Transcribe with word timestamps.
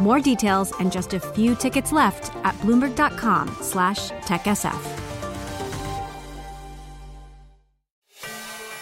More 0.00 0.20
details 0.20 0.72
and 0.80 0.90
just 0.90 1.14
a 1.14 1.20
few 1.20 1.54
tickets 1.54 1.92
left 1.92 2.34
at 2.44 2.54
bloomberg.com 2.56 3.56
slash 3.60 4.10
techsf. 4.10 5.00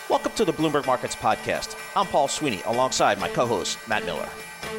Welcome 0.09 0.33
to 0.33 0.45
the 0.45 0.53
Bloomberg 0.53 0.87
Markets 0.87 1.17
Podcast. 1.17 1.77
I'm 1.97 2.07
Paul 2.07 2.29
Sweeney 2.29 2.61
alongside 2.67 3.19
my 3.19 3.29
co 3.29 3.47
host, 3.47 3.79
Matt 3.89 4.05
Miller. 4.05 4.29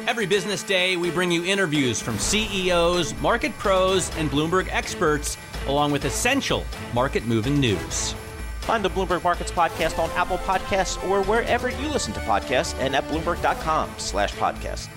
Every 0.06 0.26
business 0.26 0.62
day, 0.62 0.96
we 0.96 1.10
bring 1.10 1.30
you 1.30 1.44
interviews 1.44 2.00
from 2.00 2.18
CEOs, 2.18 3.14
market 3.20 3.52
pros, 3.58 4.14
and 4.16 4.30
Bloomberg 4.30 4.68
experts, 4.70 5.36
along 5.66 5.92
with 5.92 6.04
essential 6.04 6.64
market 6.94 7.24
moving 7.26 7.58
news. 7.58 8.14
Find 8.60 8.84
the 8.84 8.90
Bloomberg 8.90 9.22
Markets 9.22 9.52
Podcast 9.52 9.98
on 9.98 10.10
Apple 10.12 10.38
Podcasts 10.38 11.02
or 11.08 11.22
wherever 11.24 11.68
you 11.68 11.88
listen 11.88 12.12
to 12.14 12.20
podcasts 12.20 12.74
and 12.80 12.96
at 12.96 13.04
Bloomberg.com 13.04 13.90
slash 13.98 14.32
podcast. 14.34 14.88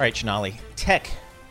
All 0.00 0.04
right, 0.04 0.16
Sonali, 0.16 0.54
tech, 0.76 1.10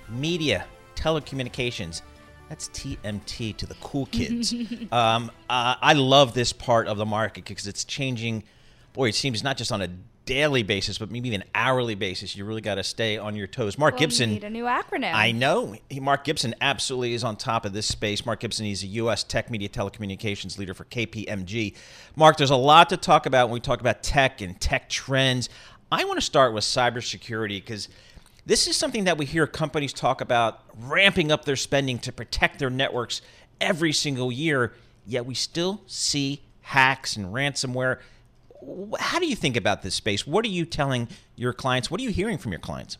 media, 0.10 0.66
telecommunications. 0.96 2.02
That's 2.50 2.70
TMT 2.70 3.56
to 3.58 3.68
the 3.68 3.76
cool 3.76 4.08
kids. 4.08 4.56
um, 4.92 5.30
uh, 5.48 5.76
I 5.80 5.94
love 5.94 6.34
this 6.34 6.52
part 6.52 6.88
of 6.88 6.98
the 6.98 7.06
market 7.06 7.46
because 7.46 7.68
it's 7.68 7.84
changing. 7.84 8.44
Boy, 8.94 9.10
it 9.10 9.14
seems 9.14 9.44
not 9.44 9.56
just 9.56 9.72
on 9.72 9.84
a 9.84 9.90
daily 10.26 10.64
basis, 10.64 10.98
but 10.98 11.12
maybe 11.12 11.28
even 11.28 11.44
hourly 11.54 11.94
basis. 11.94 12.36
You 12.36 12.44
really 12.44 12.62
got 12.62 12.76
to 12.76 12.84
stay 12.84 13.20
on 13.20 13.36
your 13.36 13.46
toes. 13.46 13.78
Mark 13.78 13.94
well, 13.94 14.00
Gibson. 14.00 14.32
need 14.32 14.44
a 14.44 14.50
new 14.50 14.64
acronym. 14.64 15.14
I 15.14 15.32
know. 15.32 15.76
He, 15.88 16.00
Mark 16.00 16.24
Gibson 16.24 16.56
absolutely 16.60 17.14
is 17.14 17.24
on 17.24 17.36
top 17.36 17.66
of 17.66 17.74
this 17.74 17.86
space. 17.86 18.26
Mark 18.26 18.40
Gibson, 18.40 18.66
he's 18.66 18.82
a 18.82 18.88
U.S. 18.88 19.24
tech 19.24 19.52
media 19.52 19.70
telecommunications 19.70 20.58
leader 20.58 20.74
for 20.74 20.86
KPMG. 20.86 21.76
Mark, 22.16 22.38
there's 22.38 22.50
a 22.50 22.56
lot 22.56 22.90
to 22.90 22.98
talk 22.98 23.28
about 23.28 23.50
when 23.50 23.54
we 23.54 23.60
talk 23.60 23.80
about 23.80 24.02
tech 24.02 24.42
and 24.42 24.60
tech 24.60 24.90
trends. 24.90 25.50
I 25.92 26.04
want 26.06 26.18
to 26.18 26.26
start 26.26 26.56
with 26.56 26.64
cybersecurity 26.64 27.58
because– 27.58 27.90
this 28.50 28.66
is 28.66 28.76
something 28.76 29.04
that 29.04 29.16
we 29.16 29.28
hear 29.28 29.46
companies 29.46 29.94
talk 29.94 30.22
about 30.22 30.62
ramping 30.76 31.32
up 31.32 31.46
their 31.46 31.56
spending 31.56 32.00
to 32.00 32.12
protect 32.12 32.58
their 32.58 32.72
networks 32.72 33.22
every 33.62 33.94
single 33.94 34.32
year, 34.32 34.74
yet 35.06 35.24
we 35.24 35.36
still 35.36 35.82
see 35.86 36.42
hacks 36.62 37.16
and 37.16 37.28
ransomware. 37.28 38.00
How 39.00 39.20
do 39.20 39.28
you 39.28 39.36
think 39.36 39.56
about 39.56 39.84
this 39.84 39.94
space? 39.94 40.26
What 40.26 40.44
are 40.46 40.50
you 40.50 40.66
telling 40.66 41.10
your 41.36 41.54
clients? 41.54 41.92
What 41.92 42.02
are 42.02 42.04
you 42.04 42.10
hearing 42.10 42.40
from 42.40 42.52
your 42.52 42.60
clients? 42.60 42.98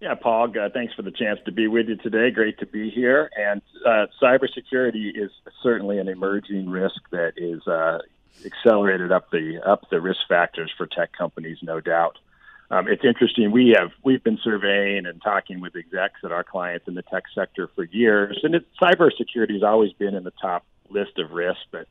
Yeah, 0.00 0.14
Paul, 0.14 0.58
uh, 0.58 0.70
thanks 0.72 0.94
for 0.94 1.02
the 1.02 1.10
chance 1.10 1.38
to 1.44 1.52
be 1.52 1.68
with 1.68 1.88
you 1.88 1.96
today. 1.96 2.30
Great 2.30 2.58
to 2.60 2.66
be 2.66 2.88
here. 2.88 3.30
And 3.36 3.60
uh, 3.84 4.06
cybersecurity 4.22 5.22
is 5.22 5.32
certainly 5.62 5.98
an 5.98 6.08
emerging 6.08 6.70
risk 6.70 6.96
that 7.10 7.34
is 7.36 7.66
uh, 7.66 7.98
accelerated 8.46 9.12
up 9.12 9.30
the 9.30 9.60
up 9.62 9.90
the 9.90 10.00
risk 10.00 10.20
factors 10.30 10.72
for 10.78 10.86
tech 10.86 11.12
companies, 11.12 11.58
no 11.60 11.78
doubt 11.78 12.16
um, 12.70 12.88
it's 12.88 13.04
interesting. 13.04 13.50
We 13.50 13.74
have 13.78 13.90
we've 14.02 14.22
been 14.22 14.38
surveying 14.42 15.06
and 15.06 15.20
talking 15.22 15.60
with 15.60 15.76
execs 15.76 16.20
at 16.24 16.32
our 16.32 16.44
clients 16.44 16.88
in 16.88 16.94
the 16.94 17.02
tech 17.02 17.24
sector 17.34 17.68
for 17.74 17.84
years, 17.84 18.40
and 18.42 18.54
it, 18.54 18.66
cybersecurity 18.82 19.52
has 19.52 19.62
always 19.62 19.92
been 19.92 20.14
in 20.14 20.24
the 20.24 20.32
top 20.40 20.64
list 20.88 21.18
of 21.18 21.30
risks, 21.30 21.62
but 21.70 21.86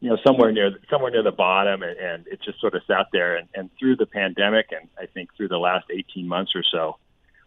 you 0.00 0.10
know 0.10 0.18
somewhere 0.24 0.52
near 0.52 0.72
somewhere 0.90 1.10
near 1.10 1.22
the 1.22 1.32
bottom, 1.32 1.82
and, 1.82 1.98
and 1.98 2.26
it 2.26 2.40
just 2.42 2.60
sort 2.60 2.74
of 2.74 2.82
sat 2.86 3.06
there. 3.12 3.36
And, 3.36 3.48
and 3.54 3.70
through 3.78 3.96
the 3.96 4.06
pandemic, 4.06 4.66
and 4.72 4.88
I 4.98 5.06
think 5.06 5.34
through 5.36 5.48
the 5.48 5.58
last 5.58 5.86
18 5.90 6.28
months 6.28 6.52
or 6.54 6.62
so, 6.70 6.98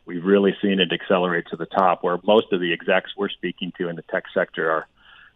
we've 0.06 0.26
really 0.26 0.56
seen 0.62 0.80
it 0.80 0.92
accelerate 0.92 1.46
to 1.52 1.56
the 1.56 1.68
top. 1.68 2.04
Where 2.04 2.18
most 2.24 2.52
of 2.52 2.60
the 2.60 2.74
execs 2.74 3.12
we're 3.16 3.30
speaking 3.30 3.72
to 3.78 3.88
in 3.88 3.96
the 3.96 4.04
tech 4.04 4.24
sector 4.34 4.72
are 4.72 4.88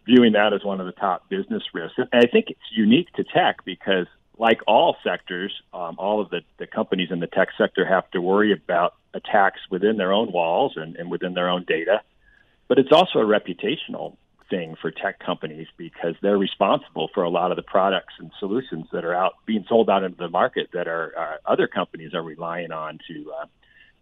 viewing 0.08 0.34
that 0.34 0.54
as 0.54 0.64
one 0.64 0.80
of 0.80 0.88
the 0.88 0.94
top 0.94 1.30
business 1.30 1.64
risks. 1.74 1.98
And 1.98 2.08
I 2.14 2.26
think 2.26 2.50
it's 2.50 2.60
unique 2.72 3.12
to 3.14 3.24
tech 3.24 3.64
because 3.64 4.08
like 4.38 4.60
all 4.68 4.96
sectors, 5.04 5.54
um, 5.74 5.96
all 5.98 6.22
of 6.22 6.30
the, 6.30 6.42
the 6.58 6.68
companies 6.68 7.10
in 7.12 7.20
the 7.20 7.28
tech 7.28 7.50
sector 7.58 7.86
have 7.86 8.10
to 8.12 8.22
worry 8.22 8.52
about 8.54 8.94
attacks 9.14 9.60
within 9.72 9.98
their 9.98 10.14
own 10.14 10.32
walls 10.32 10.74
and, 10.76 10.96
and 10.96 11.10
within 11.10 11.34
their 11.34 11.50
own 11.50 11.66
data. 11.68 12.02
But 12.68 12.78
it's 12.80 12.92
also 12.92 13.20
a 13.20 13.26
reputational 13.26 14.18
thing 14.50 14.76
for 14.82 14.92
tech 14.92 15.20
companies 15.20 15.68
because 15.78 16.16
they're 16.22 16.38
responsible 16.38 17.10
for 17.14 17.24
a 17.24 17.30
lot 17.30 17.52
of 17.52 17.58
the 17.58 17.64
products 17.64 18.14
and 18.20 18.32
solutions 18.40 18.86
that 18.94 19.04
are 19.04 19.14
out 19.14 19.34
being 19.46 19.66
sold 19.68 19.90
out 19.90 20.04
into 20.04 20.18
the 20.18 20.30
market 20.30 20.70
that 20.74 20.88
are 20.88 21.14
uh, 21.18 21.52
other 21.52 21.68
companies 21.68 22.14
are 22.14 22.24
relying 22.24 22.72
on 22.72 23.00
to 23.08 23.32
uh, 23.42 23.46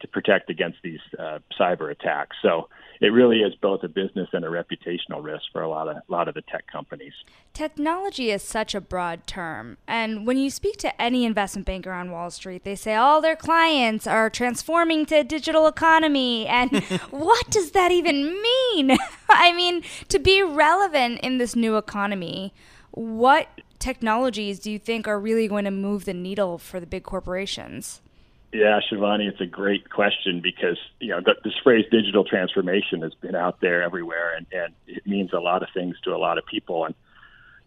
to 0.01 0.07
protect 0.07 0.49
against 0.49 0.77
these 0.83 0.99
uh, 1.17 1.39
cyber 1.59 1.91
attacks. 1.91 2.35
So 2.41 2.69
it 3.01 3.07
really 3.07 3.39
is 3.39 3.53
both 3.55 3.83
a 3.83 3.87
business 3.87 4.29
and 4.33 4.43
a 4.43 4.47
reputational 4.47 5.23
risk 5.23 5.43
for 5.51 5.61
a 5.61 5.69
lot 5.69 5.87
of 5.87 5.97
a 5.97 6.03
lot 6.09 6.27
of 6.27 6.33
the 6.33 6.41
tech 6.41 6.65
companies. 6.67 7.13
Technology 7.53 8.31
is 8.31 8.43
such 8.43 8.75
a 8.75 8.81
broad 8.81 9.27
term, 9.27 9.77
and 9.87 10.25
when 10.25 10.37
you 10.37 10.49
speak 10.49 10.77
to 10.77 11.01
any 11.01 11.25
investment 11.25 11.65
banker 11.65 11.91
on 11.91 12.11
Wall 12.11 12.29
Street, 12.29 12.63
they 12.63 12.75
say 12.75 12.95
all 12.95 13.21
their 13.21 13.35
clients 13.35 14.07
are 14.07 14.29
transforming 14.29 15.05
to 15.07 15.15
a 15.15 15.23
digital 15.23 15.67
economy, 15.67 16.47
and 16.47 16.83
what 17.09 17.49
does 17.49 17.71
that 17.71 17.91
even 17.91 18.41
mean? 18.41 18.97
I 19.29 19.53
mean, 19.53 19.83
to 20.09 20.19
be 20.19 20.41
relevant 20.41 21.19
in 21.21 21.37
this 21.37 21.55
new 21.55 21.77
economy, 21.77 22.53
what 22.91 23.49
technologies 23.79 24.59
do 24.59 24.71
you 24.71 24.79
think 24.79 25.07
are 25.07 25.19
really 25.19 25.47
going 25.47 25.65
to 25.65 25.71
move 25.71 26.05
the 26.05 26.13
needle 26.13 26.57
for 26.57 26.79
the 26.79 26.87
big 26.87 27.03
corporations? 27.03 28.01
Yeah, 28.53 28.79
Shivani, 28.89 29.27
it's 29.27 29.41
a 29.41 29.45
great 29.45 29.89
question 29.89 30.39
because 30.41 30.77
you 30.99 31.09
know 31.09 31.21
this 31.43 31.53
phrase 31.63 31.85
"digital 31.91 32.23
transformation" 32.23 33.01
has 33.01 33.13
been 33.15 33.35
out 33.35 33.59
there 33.59 33.83
everywhere, 33.83 34.35
and, 34.35 34.45
and 34.51 34.73
it 34.87 35.05
means 35.05 35.33
a 35.33 35.39
lot 35.39 35.61
of 35.61 35.69
things 35.73 35.97
to 36.05 36.11
a 36.11 36.17
lot 36.17 36.37
of 36.37 36.45
people. 36.45 36.85
And 36.85 36.95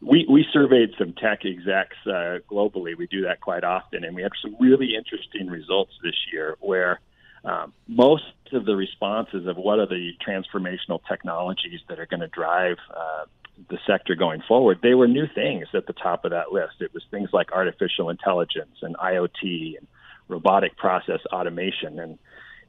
we 0.01 0.27
we 0.31 0.47
surveyed 0.53 0.91
some 0.99 1.13
tech 1.13 1.45
execs 1.45 1.97
uh, 2.07 2.39
globally. 2.51 2.97
We 2.97 3.07
do 3.07 3.23
that 3.23 3.41
quite 3.41 3.65
often, 3.65 4.05
and 4.05 4.15
we 4.15 4.23
have 4.23 4.33
some 4.41 4.57
really 4.59 4.95
interesting 4.97 5.49
results 5.49 5.93
this 6.03 6.17
year 6.33 6.57
where 6.61 7.01
um, 7.45 7.73
most 7.87 8.25
of 8.53 8.65
the 8.65 8.77
responses 8.77 9.47
of 9.47 9.57
what 9.57 9.79
are 9.79 9.87
the 9.87 10.13
transformational 10.27 11.01
technologies 11.09 11.81
that 11.89 11.99
are 11.99 12.07
going 12.07 12.21
to 12.21 12.29
drive 12.29 12.79
uh, 12.95 13.25
the 13.69 13.79
sector 13.87 14.15
going 14.15 14.43
forward, 14.47 14.79
they 14.83 14.95
were 14.95 15.09
new 15.09 15.27
things 15.35 15.67
at 15.75 15.87
the 15.87 15.93
top 15.93 16.25
of 16.25 16.31
that 16.31 16.53
list. 16.53 16.75
It 16.81 16.95
was 16.95 17.03
things 17.11 17.31
like 17.33 17.53
artificial 17.53 18.11
intelligence 18.11 18.77
and 18.83 18.97
IoT 18.97 19.77
and 19.77 19.87
robotic 20.29 20.77
process 20.77 21.21
automation. 21.33 21.99
And 21.99 22.19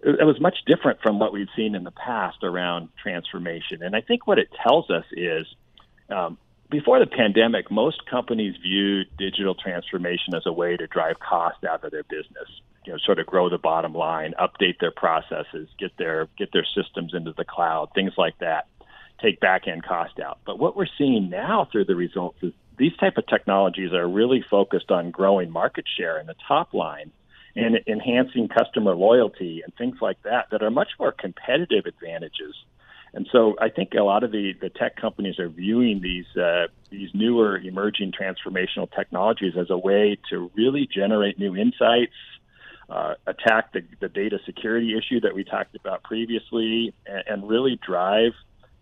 it, 0.01 0.25
was 0.25 0.39
much 0.39 0.57
different 0.65 1.01
from 1.01 1.19
what 1.19 1.33
we've 1.33 1.49
seen 1.55 1.75
in 1.75 1.83
the 1.83 1.91
past 1.91 2.37
around 2.43 2.89
transformation. 3.01 3.83
And 3.83 3.95
I 3.95 4.01
think 4.01 4.27
what 4.27 4.39
it 4.39 4.49
tells 4.63 4.89
us 4.89 5.05
is 5.11 5.45
um, 6.09 6.37
before 6.69 6.99
the 6.99 7.07
pandemic, 7.07 7.69
most 7.69 8.05
companies 8.05 8.55
viewed 8.61 9.07
digital 9.17 9.55
transformation 9.55 10.35
as 10.35 10.43
a 10.45 10.53
way 10.53 10.77
to 10.77 10.87
drive 10.87 11.19
cost 11.19 11.63
out 11.69 11.83
of 11.83 11.91
their 11.91 12.03
business. 12.03 12.47
You 12.85 12.93
know, 12.93 12.99
sort 13.05 13.19
of 13.19 13.25
grow 13.25 13.49
the 13.49 13.57
bottom 13.57 13.93
line, 13.93 14.33
update 14.39 14.79
their 14.79 14.91
processes, 14.91 15.67
get 15.77 15.91
their 15.97 16.27
get 16.37 16.53
their 16.53 16.65
systems 16.65 17.13
into 17.13 17.33
the 17.33 17.43
cloud, 17.43 17.89
things 17.93 18.13
like 18.17 18.37
that. 18.39 18.67
Take 19.21 19.41
back 19.41 19.67
end 19.67 19.83
cost 19.83 20.17
out. 20.19 20.39
But 20.45 20.59
what 20.59 20.77
we're 20.77 20.87
seeing 20.97 21.29
now 21.29 21.67
through 21.69 21.85
the 21.85 21.95
results 21.95 22.37
is 22.41 22.53
these 22.77 22.95
type 22.95 23.17
of 23.17 23.27
technologies 23.27 23.91
are 23.91 24.07
really 24.07 24.43
focused 24.49 24.91
on 24.91 25.11
growing 25.11 25.51
market 25.51 25.85
share 25.97 26.19
in 26.19 26.25
the 26.25 26.35
top 26.47 26.73
line 26.73 27.11
and 27.55 27.79
enhancing 27.87 28.47
customer 28.47 28.95
loyalty 28.95 29.61
and 29.63 29.73
things 29.75 29.97
like 30.01 30.21
that 30.23 30.49
that 30.51 30.61
are 30.61 30.71
much 30.71 30.89
more 30.99 31.11
competitive 31.11 31.85
advantages. 31.85 32.55
And 33.13 33.27
so 33.31 33.55
I 33.59 33.69
think 33.69 33.93
a 33.95 34.03
lot 34.03 34.23
of 34.23 34.31
the, 34.31 34.53
the 34.61 34.69
tech 34.69 34.95
companies 34.95 35.39
are 35.39 35.49
viewing 35.49 36.01
these 36.01 36.27
uh, 36.37 36.67
these 36.91 37.09
newer 37.13 37.57
emerging 37.57 38.13
transformational 38.19 38.89
technologies 38.95 39.53
as 39.57 39.69
a 39.69 39.77
way 39.77 40.17
to 40.29 40.51
really 40.55 40.87
generate 40.87 41.39
new 41.39 41.55
insights, 41.55 42.13
uh, 42.89 43.15
attack 43.25 43.73
the, 43.73 43.83
the 43.99 44.09
data 44.09 44.39
security 44.45 44.95
issue 44.95 45.19
that 45.21 45.33
we 45.33 45.43
talked 45.43 45.75
about 45.75 46.03
previously, 46.03 46.93
and, 47.05 47.23
and 47.27 47.49
really 47.49 47.79
drive 47.83 48.33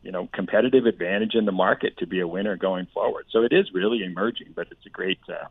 you 0.04 0.12
know 0.12 0.28
competitive 0.34 0.86
advantage 0.86 1.36
in 1.36 1.46
the 1.46 1.52
market 1.52 1.98
to 1.98 2.08
be 2.08 2.20
a 2.20 2.28
winner 2.28 2.58
going 2.58 2.88
forward. 2.94 3.26
So 3.32 3.44
it 3.44 3.54
is 3.54 3.74
really 3.74 4.04
emerging, 4.04 4.54
but 4.56 4.68
it's 4.72 4.86
a 4.86 4.90
great 4.90 5.20
uh, 5.30 5.48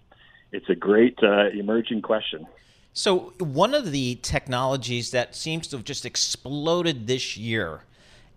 it's 0.52 0.68
a 0.68 0.74
great 0.74 1.18
uh, 1.22 1.48
emerging 1.48 2.02
question. 2.02 2.46
So 2.96 3.34
one 3.38 3.74
of 3.74 3.92
the 3.92 4.14
technologies 4.22 5.10
that 5.10 5.36
seems 5.36 5.66
to 5.66 5.76
have 5.76 5.84
just 5.84 6.06
exploded 6.06 7.06
this 7.06 7.36
year, 7.36 7.82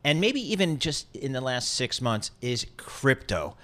and 0.03 0.19
maybe 0.19 0.41
even 0.51 0.79
just 0.79 1.15
in 1.15 1.31
the 1.31 1.39
last 1.39 1.73
six 1.73 2.01
months, 2.01 2.31
is 2.41 2.67
crypto. 2.75 3.56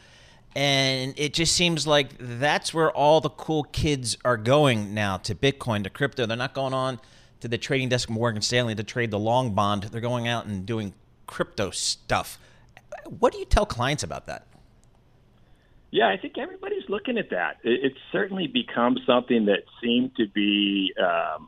And 0.56 1.14
it 1.18 1.34
just 1.34 1.54
seems 1.54 1.86
like 1.86 2.12
that's 2.18 2.74
where 2.74 2.92
all 2.92 3.20
the 3.20 3.30
cool 3.30 3.64
kids 3.64 4.18
are 4.24 4.38
going 4.38 4.94
now 4.94 5.18
to 5.18 5.36
Bitcoin, 5.36 5.84
to 5.84 5.90
crypto. 5.90 6.26
They're 6.26 6.38
not 6.38 6.54
going 6.54 6.74
on 6.74 7.02
to 7.42 7.50
the 7.50 7.58
trading 7.58 7.90
desk 7.90 8.08
of 8.08 8.16
Morgan 8.16 8.42
Stanley 8.42 8.74
to 8.76 8.84
trade 8.84 9.12
the 9.12 9.20
long 9.20 9.54
bond. 9.54 9.84
They're 9.84 10.00
going 10.00 10.30
out 10.30 10.46
and 10.46 10.66
doing 10.66 10.94
crypto 11.28 11.72
stuff. 11.72 12.40
What 13.20 13.34
do 13.34 13.40
you 13.40 13.46
tell 13.46 13.66
clients 13.66 14.02
about 14.02 14.28
that? 14.28 14.48
Yeah, 15.96 16.10
I 16.10 16.18
think 16.18 16.38
everybody's 16.38 16.90
looking 16.90 17.18
at 17.18 17.30
that. 17.30 17.60
It's 17.64 17.98
certainly 18.12 18.48
become 18.48 18.98
something 19.08 19.46
that 19.46 19.64
seemed 19.82 20.14
to 20.18 20.28
be 20.28 20.94
um, 21.00 21.48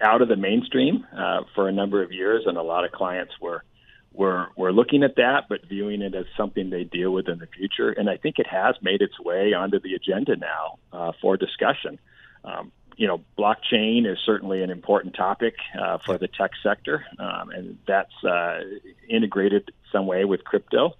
out 0.00 0.22
of 0.22 0.28
the 0.28 0.36
mainstream 0.36 1.04
uh, 1.12 1.40
for 1.56 1.68
a 1.68 1.72
number 1.72 2.00
of 2.00 2.12
years, 2.12 2.44
and 2.46 2.56
a 2.56 2.62
lot 2.62 2.84
of 2.84 2.92
clients 2.92 3.32
were 3.40 3.64
were 4.12 4.46
were 4.56 4.72
looking 4.72 5.02
at 5.02 5.16
that, 5.16 5.46
but 5.48 5.66
viewing 5.68 6.02
it 6.02 6.14
as 6.14 6.26
something 6.36 6.70
they 6.70 6.84
deal 6.84 7.10
with 7.10 7.28
in 7.28 7.40
the 7.40 7.48
future. 7.48 7.90
And 7.90 8.08
I 8.08 8.16
think 8.16 8.38
it 8.38 8.46
has 8.46 8.76
made 8.80 9.02
its 9.02 9.18
way 9.18 9.54
onto 9.54 9.80
the 9.80 9.94
agenda 9.94 10.36
now 10.36 10.78
uh, 10.92 11.10
for 11.20 11.36
discussion. 11.36 11.98
Um, 12.44 12.70
you 12.96 13.08
know, 13.08 13.24
blockchain 13.36 14.06
is 14.06 14.18
certainly 14.24 14.62
an 14.62 14.70
important 14.70 15.16
topic 15.16 15.56
uh, 15.76 15.98
for 15.98 16.16
the 16.16 16.28
tech 16.28 16.52
sector, 16.62 17.04
um, 17.18 17.50
and 17.50 17.76
that's 17.88 18.14
uh, 18.22 18.60
integrated 19.08 19.72
some 19.90 20.06
way 20.06 20.24
with 20.24 20.44
crypto. 20.44 20.94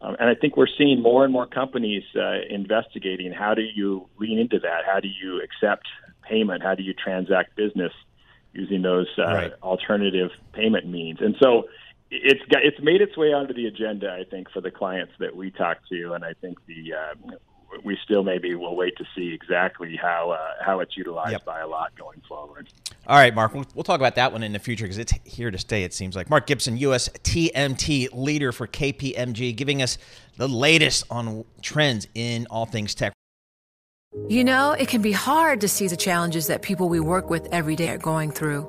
Um, 0.00 0.16
and 0.18 0.28
I 0.28 0.34
think 0.34 0.56
we're 0.56 0.66
seeing 0.78 1.00
more 1.00 1.24
and 1.24 1.32
more 1.32 1.46
companies 1.46 2.02
uh, 2.14 2.40
investigating 2.50 3.32
how 3.32 3.54
do 3.54 3.62
you 3.62 4.08
lean 4.18 4.38
into 4.38 4.58
that? 4.60 4.84
How 4.86 5.00
do 5.00 5.08
you 5.08 5.42
accept 5.42 5.86
payment? 6.22 6.62
How 6.62 6.74
do 6.74 6.82
you 6.82 6.92
transact 6.92 7.56
business 7.56 7.92
using 8.52 8.82
those 8.82 9.06
uh, 9.18 9.24
right. 9.24 9.52
alternative 9.62 10.30
payment 10.52 10.86
means? 10.86 11.18
And 11.20 11.34
so 11.42 11.64
it's 12.10 12.42
got 12.50 12.64
it's 12.64 12.80
made 12.82 13.00
its 13.00 13.16
way 13.16 13.32
onto 13.32 13.54
the 13.54 13.66
agenda, 13.66 14.12
I 14.12 14.24
think, 14.24 14.50
for 14.50 14.60
the 14.60 14.70
clients 14.70 15.12
that 15.18 15.34
we 15.34 15.50
talk 15.50 15.78
to, 15.90 16.12
and 16.12 16.24
I 16.24 16.34
think 16.34 16.58
the 16.66 16.92
uh, 16.94 17.36
we 17.84 17.98
still 18.02 18.22
maybe 18.22 18.54
will 18.54 18.76
wait 18.76 18.96
to 18.96 19.04
see 19.14 19.32
exactly 19.32 19.96
how 19.96 20.30
uh, 20.30 20.64
how 20.64 20.80
it's 20.80 20.96
utilized 20.96 21.32
yep. 21.32 21.44
by 21.44 21.60
a 21.60 21.66
lot 21.66 21.92
going 21.96 22.20
forward. 22.28 22.68
All 23.06 23.16
right, 23.16 23.34
Mark, 23.34 23.54
we'll, 23.54 23.66
we'll 23.74 23.84
talk 23.84 24.00
about 24.00 24.16
that 24.16 24.32
one 24.32 24.42
in 24.42 24.52
the 24.52 24.58
future 24.58 24.84
because 24.84 24.98
it's 24.98 25.12
here 25.24 25.50
to 25.50 25.58
stay. 25.58 25.84
It 25.84 25.94
seems 25.94 26.16
like 26.16 26.28
Mark 26.28 26.46
Gibson, 26.46 26.76
U.S. 26.78 27.08
TMT 27.08 28.08
leader 28.12 28.52
for 28.52 28.66
KPMG, 28.66 29.54
giving 29.54 29.82
us 29.82 29.98
the 30.36 30.48
latest 30.48 31.04
on 31.10 31.44
trends 31.62 32.08
in 32.14 32.46
all 32.50 32.66
things 32.66 32.94
tech. 32.94 33.12
You 34.28 34.44
know, 34.44 34.72
it 34.72 34.88
can 34.88 35.02
be 35.02 35.12
hard 35.12 35.60
to 35.60 35.68
see 35.68 35.88
the 35.88 35.96
challenges 35.96 36.46
that 36.46 36.62
people 36.62 36.88
we 36.88 37.00
work 37.00 37.30
with 37.30 37.46
every 37.52 37.76
day 37.76 37.90
are 37.90 37.98
going 37.98 38.32
through. 38.32 38.68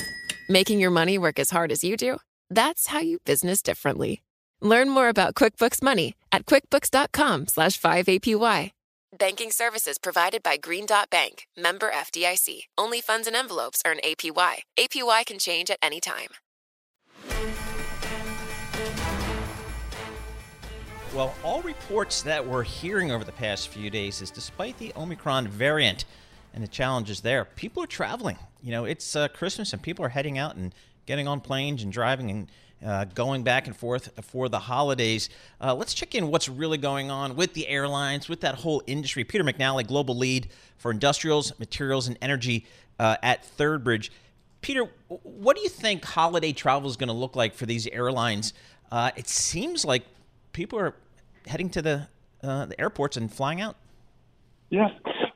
Making 0.51 0.81
your 0.81 0.91
money 0.91 1.17
work 1.17 1.39
as 1.39 1.49
hard 1.49 1.71
as 1.71 1.81
you 1.81 1.95
do? 1.95 2.19
That's 2.49 2.87
how 2.87 2.99
you 2.99 3.19
business 3.23 3.61
differently. 3.61 4.21
Learn 4.59 4.89
more 4.89 5.07
about 5.07 5.33
QuickBooks 5.33 5.81
Money 5.81 6.15
at 6.29 6.45
quickbooks.com 6.45 7.47
slash 7.47 7.79
5APY. 7.79 8.71
Banking 9.17 9.51
services 9.51 9.97
provided 9.97 10.43
by 10.43 10.57
Green 10.57 10.85
Dot 10.85 11.09
Bank, 11.09 11.47
member 11.57 11.89
FDIC. 11.89 12.63
Only 12.77 12.99
funds 12.99 13.27
and 13.27 13.35
envelopes 13.35 13.81
earn 13.87 13.99
APY. 14.03 14.63
APY 14.77 15.25
can 15.25 15.39
change 15.39 15.71
at 15.71 15.77
any 15.81 16.01
time. 16.01 16.27
Well, 21.15 21.33
all 21.45 21.61
reports 21.61 22.23
that 22.23 22.45
we're 22.45 22.63
hearing 22.63 23.09
over 23.11 23.23
the 23.23 23.31
past 23.31 23.69
few 23.69 23.89
days 23.89 24.21
is 24.21 24.29
despite 24.29 24.77
the 24.79 24.91
Omicron 24.97 25.47
variant 25.47 26.03
and 26.53 26.63
the 26.63 26.67
challenges 26.67 27.21
there, 27.21 27.45
people 27.45 27.83
are 27.83 27.87
traveling 27.87 28.37
you 28.63 28.71
know, 28.71 28.85
it's 28.85 29.15
uh, 29.15 29.27
Christmas 29.29 29.73
and 29.73 29.81
people 29.81 30.05
are 30.05 30.09
heading 30.09 30.37
out 30.37 30.55
and 30.55 30.73
getting 31.05 31.27
on 31.27 31.41
planes 31.41 31.83
and 31.83 31.91
driving 31.91 32.29
and 32.29 32.51
uh, 32.85 33.05
going 33.05 33.43
back 33.43 33.67
and 33.67 33.75
forth 33.75 34.11
for 34.23 34.49
the 34.49 34.59
holidays. 34.59 35.29
Uh, 35.59 35.73
let's 35.73 35.93
check 35.93 36.15
in 36.15 36.27
what's 36.27 36.49
really 36.49 36.77
going 36.77 37.11
on 37.11 37.35
with 37.35 37.53
the 37.53 37.67
airlines, 37.67 38.29
with 38.29 38.41
that 38.41 38.55
whole 38.55 38.81
industry. 38.87 39.23
Peter 39.23 39.43
McNally, 39.43 39.85
global 39.85 40.15
lead 40.15 40.49
for 40.77 40.91
industrials, 40.91 41.57
materials, 41.59 42.07
and 42.07 42.17
energy 42.21 42.65
uh, 42.99 43.17
at 43.21 43.45
Third 43.45 43.83
Bridge. 43.83 44.11
Peter, 44.61 44.87
what 45.23 45.55
do 45.55 45.63
you 45.63 45.69
think 45.69 46.03
holiday 46.05 46.53
travel 46.53 46.89
is 46.89 46.97
going 46.97 47.07
to 47.07 47.13
look 47.13 47.35
like 47.35 47.53
for 47.53 47.65
these 47.65 47.87
airlines? 47.87 48.53
Uh, 48.91 49.11
it 49.15 49.27
seems 49.27 49.85
like 49.85 50.03
people 50.53 50.77
are 50.77 50.95
heading 51.47 51.69
to 51.69 51.81
the, 51.81 52.07
uh, 52.43 52.65
the 52.65 52.79
airports 52.79 53.17
and 53.17 53.31
flying 53.31 53.61
out. 53.61 53.75
Yeah. 54.69 54.89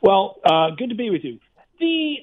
Well, 0.06 0.40
good 0.78 0.90
to 0.90 0.96
be 0.96 1.10
with 1.10 1.24
you. 1.24 1.40
The 1.80 2.18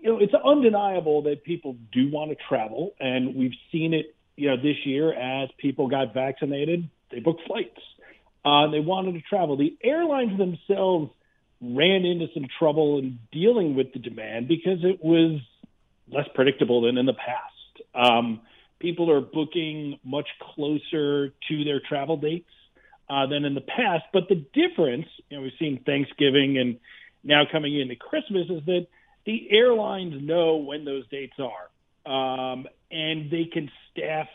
you 0.00 0.10
know, 0.10 0.18
it's 0.18 0.32
undeniable 0.32 1.24
that 1.24 1.44
people 1.44 1.76
do 1.92 2.10
want 2.10 2.30
to 2.30 2.36
travel, 2.48 2.94
and 2.98 3.34
we've 3.34 3.52
seen 3.70 3.92
it, 3.92 4.14
you 4.36 4.48
know, 4.48 4.56
this 4.56 4.76
year 4.86 5.12
as 5.12 5.50
people 5.58 5.88
got 5.88 6.14
vaccinated, 6.14 6.88
they 7.10 7.20
booked 7.20 7.42
flights. 7.46 7.78
Uh, 8.42 8.68
they 8.68 8.80
wanted 8.80 9.12
to 9.12 9.20
travel. 9.20 9.58
The 9.58 9.76
airlines 9.84 10.38
themselves 10.38 11.10
ran 11.60 12.06
into 12.06 12.28
some 12.32 12.46
trouble 12.58 12.98
in 12.98 13.18
dealing 13.30 13.76
with 13.76 13.92
the 13.92 13.98
demand 13.98 14.48
because 14.48 14.78
it 14.82 15.04
was 15.04 15.42
less 16.10 16.26
predictable 16.34 16.80
than 16.80 16.96
in 16.96 17.04
the 17.04 17.12
past. 17.12 17.84
Um, 17.94 18.40
people 18.78 19.10
are 19.10 19.20
booking 19.20 19.98
much 20.02 20.28
closer 20.54 21.34
to 21.48 21.64
their 21.64 21.82
travel 21.86 22.16
dates 22.16 22.48
uh, 23.10 23.26
than 23.26 23.44
in 23.44 23.54
the 23.54 23.60
past. 23.60 24.04
But 24.10 24.30
the 24.30 24.36
difference, 24.54 25.06
you 25.28 25.36
know, 25.36 25.42
we've 25.42 25.52
seen 25.58 25.82
Thanksgiving 25.84 26.56
and 26.56 26.78
now 27.22 27.42
coming 27.50 27.78
into 27.78 27.96
Christmas, 27.96 28.48
is 28.50 28.64
that 28.66 28.86
the 29.26 29.48
airlines 29.50 30.14
know 30.20 30.56
when 30.56 30.84
those 30.84 31.06
dates 31.08 31.36
are, 31.38 32.50
um, 32.52 32.66
and 32.90 33.30
they 33.30 33.44
can 33.52 33.70
staff 33.90 34.28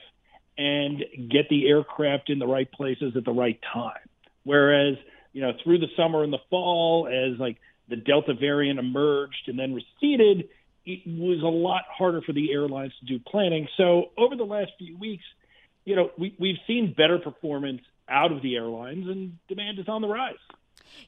and 0.57 1.03
get 1.29 1.49
the 1.49 1.67
aircraft 1.67 2.29
in 2.29 2.39
the 2.39 2.47
right 2.47 2.71
places 2.71 3.13
at 3.17 3.25
the 3.25 3.33
right 3.33 3.59
time. 3.73 4.07
Whereas, 4.43 4.95
you 5.33 5.41
know, 5.41 5.51
through 5.63 5.79
the 5.79 5.87
summer 5.97 6.23
and 6.23 6.31
the 6.31 6.39
fall, 6.49 7.07
as 7.07 7.39
like 7.39 7.57
the 7.89 7.97
Delta 7.97 8.33
variant 8.33 8.79
emerged 8.79 9.47
and 9.47 9.59
then 9.59 9.73
receded, 9.73 10.49
it 10.85 11.01
was 11.05 11.41
a 11.41 11.47
lot 11.47 11.81
harder 11.89 12.21
for 12.21 12.31
the 12.31 12.51
airlines 12.51 12.93
to 12.99 13.05
do 13.05 13.19
planning. 13.19 13.67
So 13.75 14.11
over 14.17 14.35
the 14.35 14.45
last 14.45 14.71
few 14.77 14.97
weeks, 14.97 15.23
you 15.83 15.95
know, 15.95 16.11
we, 16.17 16.35
we've 16.39 16.57
seen 16.67 16.93
better 16.95 17.17
performance 17.19 17.81
out 18.07 18.31
of 18.31 18.41
the 18.41 18.55
airlines, 18.55 19.07
and 19.07 19.37
demand 19.47 19.79
is 19.79 19.87
on 19.87 20.01
the 20.01 20.07
rise. 20.07 20.35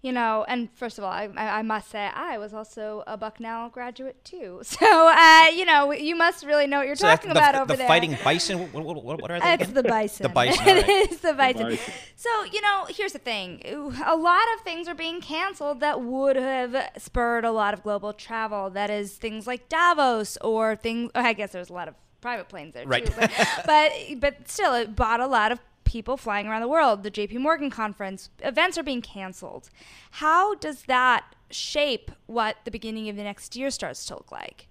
You 0.01 0.11
know, 0.11 0.45
and 0.47 0.71
first 0.73 0.97
of 0.97 1.03
all, 1.03 1.11
I, 1.11 1.29
I 1.35 1.61
must 1.61 1.89
say 1.89 2.09
I 2.13 2.37
was 2.37 2.53
also 2.53 3.03
a 3.07 3.17
Bucknell 3.17 3.69
graduate 3.69 4.23
too. 4.23 4.61
So, 4.77 5.07
uh, 5.07 5.47
you 5.55 5.65
know, 5.65 5.91
you 5.91 6.15
must 6.15 6.45
really 6.45 6.67
know 6.67 6.79
what 6.79 6.87
you're 6.87 6.95
so 6.95 7.07
talking 7.07 7.33
the, 7.33 7.39
about 7.39 7.53
the, 7.53 7.61
over 7.61 7.73
the 7.73 7.77
there. 7.77 7.87
fighting 7.87 8.15
bison. 8.23 8.59
What, 8.71 8.83
what, 8.83 9.21
what 9.21 9.31
are 9.31 9.39
they? 9.39 9.53
It's 9.53 9.71
the 9.71 9.81
bison. 9.95 10.23
the 10.23 10.29
bison. 10.29 10.65
Right. 10.65 10.83
it's 10.87 11.17
the 11.17 11.33
bison. 11.33 11.63
the 11.63 11.69
bison. 11.71 11.93
So, 12.15 12.29
you 12.51 12.61
know, 12.61 12.85
here's 12.89 13.13
the 13.13 13.19
thing: 13.19 13.61
a 14.05 14.15
lot 14.15 14.43
of 14.55 14.61
things 14.61 14.87
are 14.87 14.93
being 14.93 15.19
canceled 15.19 15.79
that 15.79 16.01
would 16.01 16.35
have 16.35 16.91
spurred 16.97 17.45
a 17.45 17.51
lot 17.51 17.73
of 17.73 17.81
global 17.81 18.13
travel. 18.13 18.69
That 18.69 18.89
is 18.89 19.13
things 19.13 19.47
like 19.47 19.67
Davos 19.69 20.37
or 20.41 20.75
things. 20.75 21.11
I 21.15 21.33
guess 21.33 21.51
there's 21.51 21.69
a 21.69 21.73
lot 21.73 21.87
of 21.87 21.95
private 22.21 22.49
planes 22.49 22.73
there 22.73 22.85
right. 22.85 23.05
too. 23.05 23.13
But, 23.17 23.31
but 23.65 23.91
but 24.19 24.49
still, 24.49 24.73
it 24.73 24.95
bought 24.95 25.19
a 25.19 25.27
lot 25.27 25.51
of 25.51 25.59
people 25.87 26.17
flying 26.17 26.47
around 26.47 26.61
the 26.61 26.67
world. 26.67 27.03
The 27.03 27.11
JP 27.11 27.39
Morgan 27.39 27.69
conference, 27.69 28.29
events 28.39 28.77
are 28.77 28.83
being 28.83 29.01
canceled. 29.01 29.69
How 30.11 30.55
does 30.55 30.83
that 30.83 31.35
shape 31.49 32.11
what 32.25 32.57
the 32.65 32.71
beginning 32.71 33.07
of 33.09 33.15
the 33.15 33.23
next 33.23 33.55
year 33.55 33.71
starts 33.71 34.05
to 34.05 34.15
look 34.15 34.31
like? 34.31 34.67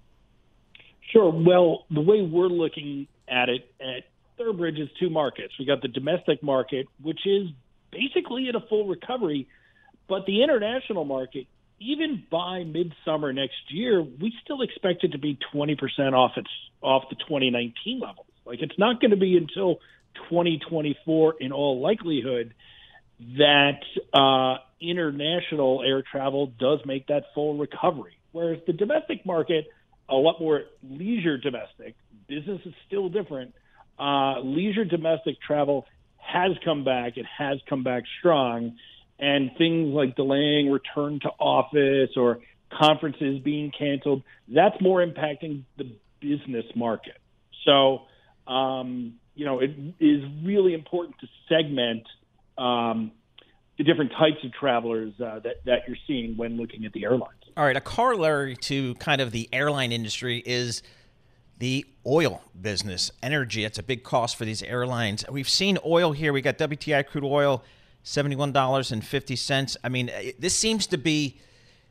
Sure. 1.11 1.31
Well, 1.31 1.87
the 1.91 2.01
way 2.01 2.21
we're 2.21 2.49
looking 2.49 3.09
at 3.29 3.49
it 3.49 3.71
at 3.81 4.05
Third 4.37 4.59
Bridge 4.59 4.79
is 4.79 4.89
two 5.01 5.09
markets. 5.09 5.55
We 5.59 5.65
got 5.65 5.81
the 5.81 5.89
domestic 5.89 6.43
market, 6.43 6.87
which 7.03 7.27
is 7.27 7.49
basically 7.91 8.49
in 8.49 8.55
a 8.55 8.61
full 8.61 8.87
recovery, 8.87 9.49
but 10.09 10.27
the 10.27 10.43
international 10.43 11.05
market, 11.05 11.47
even 11.81 12.25
by 12.31 12.65
midsummer 12.65 13.33
next 13.33 13.71
year, 13.71 14.03
we 14.03 14.33
still 14.45 14.61
expect 14.61 15.05
it 15.05 15.13
to 15.13 15.19
be 15.19 15.39
20% 15.55 16.13
off 16.13 16.33
its 16.37 16.51
off 16.83 17.05
the 17.09 17.17
2019 17.17 18.01
levels. 18.01 18.27
Like 18.45 18.61
it's 18.61 18.79
not 18.79 19.01
going 19.01 19.11
to 19.11 19.17
be 19.17 19.37
until 19.37 19.81
2024, 20.29 21.37
in 21.41 21.53
all 21.53 21.81
likelihood, 21.81 22.55
that 23.39 23.81
uh, 24.13 24.59
international 24.81 25.83
air 25.87 26.03
travel 26.03 26.53
does 26.59 26.81
make 26.85 27.07
that 27.09 27.25
full 27.35 27.57
recovery. 27.57 28.19
Whereas 28.33 28.61
the 28.67 28.73
domestic 28.73 29.25
market, 29.25 29.67
a 30.09 30.15
lot 30.15 30.41
more 30.41 30.65
leisure 30.83 31.39
domestic, 31.39 31.97
business 32.29 32.61
is 32.65 32.75
still 32.87 33.09
different. 33.09 33.55
Uh, 33.99 34.41
leisure 34.41 34.85
domestic 34.85 35.41
travel 35.41 35.87
has 36.19 36.53
come 36.65 36.85
back. 36.85 37.17
It 37.17 37.27
has 37.39 37.59
come 37.69 37.83
back 37.83 38.03
strong. 38.19 38.77
And 39.19 39.51
things 39.57 39.95
like 39.95 40.15
delaying 40.15 40.71
return 40.71 41.21
to 41.21 41.31
office 41.39 42.11
or 42.17 42.41
conferences 42.71 43.41
being 43.43 43.73
canceled, 43.77 44.23
that's 44.49 44.79
more 44.81 45.05
impacting 45.05 45.63
the 45.79 45.91
business 46.21 46.67
market. 46.75 47.17
So, 47.65 48.03
um, 48.47 49.15
you 49.37 49.45
know, 49.45 49.61
it 49.61 49.71
is 50.01 50.25
really 50.43 50.75
important 50.75 51.17
to 51.21 51.29
segment 51.49 52.03
um, 52.59 53.13
the 53.79 53.85
different 53.85 54.11
types 54.13 54.43
of 54.43 54.53
travelers 54.53 55.13
uh, 55.21 55.41
that, 55.41 55.57
that 55.67 55.81
you're 55.87 55.99
seeing 56.07 56.37
when 56.37 56.57
looking 56.57 56.87
at 56.87 56.93
the 56.93 57.05
airlines. 57.05 57.33
All 57.57 57.65
right, 57.65 57.77
a 57.77 57.81
corollary 57.81 58.57
to 58.57 58.95
kind 58.97 59.21
of 59.21 59.31
the 59.31 59.49
airline 59.53 59.93
industry 59.93 60.43
is 60.45 60.83
the 61.59 61.87
oil 62.07 62.43
business, 62.59 63.11
energy. 63.23 63.65
It's 63.65 63.79
a 63.79 63.83
big 63.83 64.03
cost 64.03 64.37
for 64.37 64.45
these 64.45 64.63
airlines. 64.63 65.25
We've 65.31 65.49
seen 65.49 65.79
oil 65.85 66.13
here. 66.13 66.33
We 66.33 66.41
got 66.41 66.59
WTI 66.59 67.07
crude 67.07 67.25
oil, 67.25 67.63
$71.50. 68.05 69.77
I 69.85 69.89
mean, 69.89 70.11
this 70.39 70.57
seems 70.57 70.87
to 70.89 70.99
be 70.99 71.39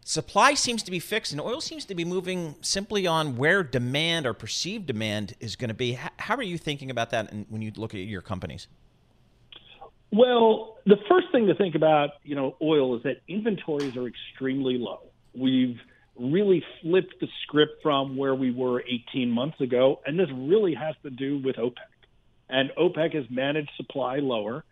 supply 0.06 0.54
seems 0.54 0.84
to 0.84 0.92
be 0.92 1.00
fixed 1.00 1.34
and 1.34 1.42
oil 1.42 1.60
seems 1.60 1.84
to 1.86 1.96
be 1.96 2.06
moving 2.06 2.56
simply 2.62 3.06
on 3.08 3.36
where 3.36 3.64
demand 3.64 4.26
or 4.26 4.34
perceived 4.34 4.86
demand 4.86 5.34
is 5.40 5.56
going 5.56 5.68
to 5.68 5.74
be. 5.74 5.98
How 6.18 6.36
are 6.36 6.44
you 6.44 6.58
thinking 6.58 6.90
about 6.92 7.10
that 7.10 7.34
when 7.50 7.62
you 7.62 7.72
look 7.76 7.94
at 7.94 8.02
your 8.02 8.22
companies? 8.22 8.68
Well, 10.12 10.78
the 10.86 10.98
first 11.10 11.28
thing 11.32 11.48
to 11.48 11.56
think 11.56 11.76
about, 11.76 12.12
you 12.24 12.36
know, 12.36 12.56
oil 12.62 12.96
is 12.96 13.04
that 13.04 13.18
inventories 13.28 13.98
are 13.98 14.08
extremely 14.08 14.78
low. 14.78 15.02
We've 15.34 15.80
really 16.18 16.64
flipped 16.82 17.20
the 17.20 17.28
script 17.44 17.82
from 17.82 18.16
where 18.16 18.36
we 18.36 18.52
were 18.52 18.82
18 18.82 19.30
months 19.30 19.60
ago, 19.60 20.00
and 20.06 20.18
this 20.18 20.30
really 20.34 20.76
has 20.76 20.96
to 21.04 21.10
do 21.10 21.42
with 21.44 21.58
OPEC. 21.58 21.74
And 22.48 22.70
OPEC 22.78 23.16
has 23.16 23.26
managed 23.30 23.72
supply 23.76 24.20
lower, 24.20 24.64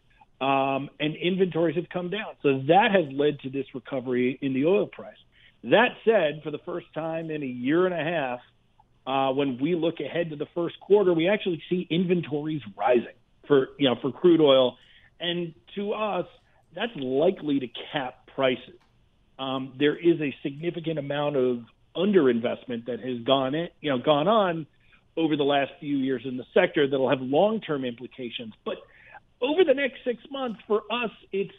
um, 0.42 0.90
and 1.00 1.16
inventories 1.16 1.76
have 1.76 1.90
come 1.90 2.10
down. 2.10 2.36
So 2.42 2.64
that 2.68 2.90
has 2.92 3.12
led 3.14 3.40
to 3.42 3.50
this 3.50 3.66
recovery 3.74 4.38
in 4.42 4.54
the 4.54 4.66
oil 4.66 4.88
price. 4.88 5.16
That 5.64 5.90
said, 6.04 6.42
for 6.44 6.52
the 6.52 6.60
first 6.66 6.88
time 6.94 7.32
in 7.32 7.42
a 7.42 7.48
year 7.48 7.86
and 7.86 7.94
a 7.94 8.04
half, 8.04 8.40
uh, 9.06 9.34
when 9.34 9.58
we 9.62 9.76
look 9.76 10.00
ahead 10.00 10.30
to 10.32 10.36
the 10.36 10.48
first 10.54 10.80
quarter, 10.80 11.14
we 11.14 11.28
actually 11.28 11.62
see 11.70 11.88
inventories 11.90 12.62
rising 12.78 13.16
for 13.48 13.70
you 13.78 13.90
know 13.90 13.96
for 14.02 14.12
crude 14.12 14.42
oil, 14.42 14.78
and 15.20 15.54
to 15.76 15.94
us, 15.94 16.26
that's 16.76 16.92
likely 16.96 17.60
to 17.60 17.68
cap 17.92 18.28
prices. 18.36 18.80
Um, 19.38 19.74
there 19.78 19.96
is 19.96 20.22
a 20.22 20.34
significant 20.42 21.00
amount 21.00 21.36
of 21.36 21.64
underinvestment 21.96 22.86
that 22.88 23.00
has 23.02 23.20
gone 23.26 23.56
in, 23.56 23.68
you 23.82 23.90
know 23.90 24.00
gone 24.00 24.28
on 24.28 24.68
over 25.16 25.36
the 25.36 25.44
last 25.44 25.72
few 25.80 25.98
years 25.98 26.24
in 26.26 26.38
the 26.38 26.46
sector 26.54 26.90
that'll 26.90 27.10
have 27.10 27.22
long-term 27.22 27.86
implications. 27.86 28.54
But 28.66 28.78
over 29.44 29.64
the 29.66 29.74
next 29.74 29.98
six 30.06 30.20
months, 30.32 30.60
for 30.68 30.82
us, 30.92 31.12
it's 31.32 31.54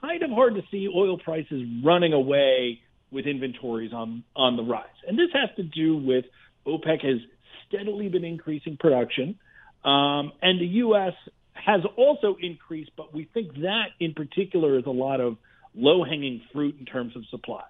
kind 0.00 0.22
of 0.22 0.30
hard 0.30 0.56
to 0.56 0.62
see 0.70 0.88
oil 0.94 1.18
prices 1.18 1.62
running 1.84 2.12
away 2.12 2.80
with 3.10 3.26
inventories 3.26 3.92
on 3.92 4.24
on 4.36 4.56
the 4.56 4.62
rise. 4.62 4.86
And 5.06 5.18
this 5.18 5.30
has 5.32 5.48
to 5.56 5.62
do 5.62 5.96
with 5.96 6.24
OPEC 6.66 7.04
has 7.04 7.20
steadily 7.68 8.08
been 8.08 8.24
increasing 8.24 8.76
production, 8.78 9.38
um, 9.84 10.32
and 10.42 10.60
the 10.60 10.66
U.S. 10.82 11.14
has 11.54 11.80
also 11.96 12.36
increased, 12.40 12.90
but 12.96 13.14
we 13.14 13.28
think 13.32 13.54
that 13.54 13.86
in 14.00 14.14
particular 14.14 14.78
is 14.78 14.84
a 14.86 14.90
lot 14.90 15.20
of 15.20 15.36
low 15.74 16.04
hanging 16.04 16.42
fruit 16.52 16.76
in 16.78 16.84
terms 16.84 17.16
of 17.16 17.22
supply. 17.30 17.62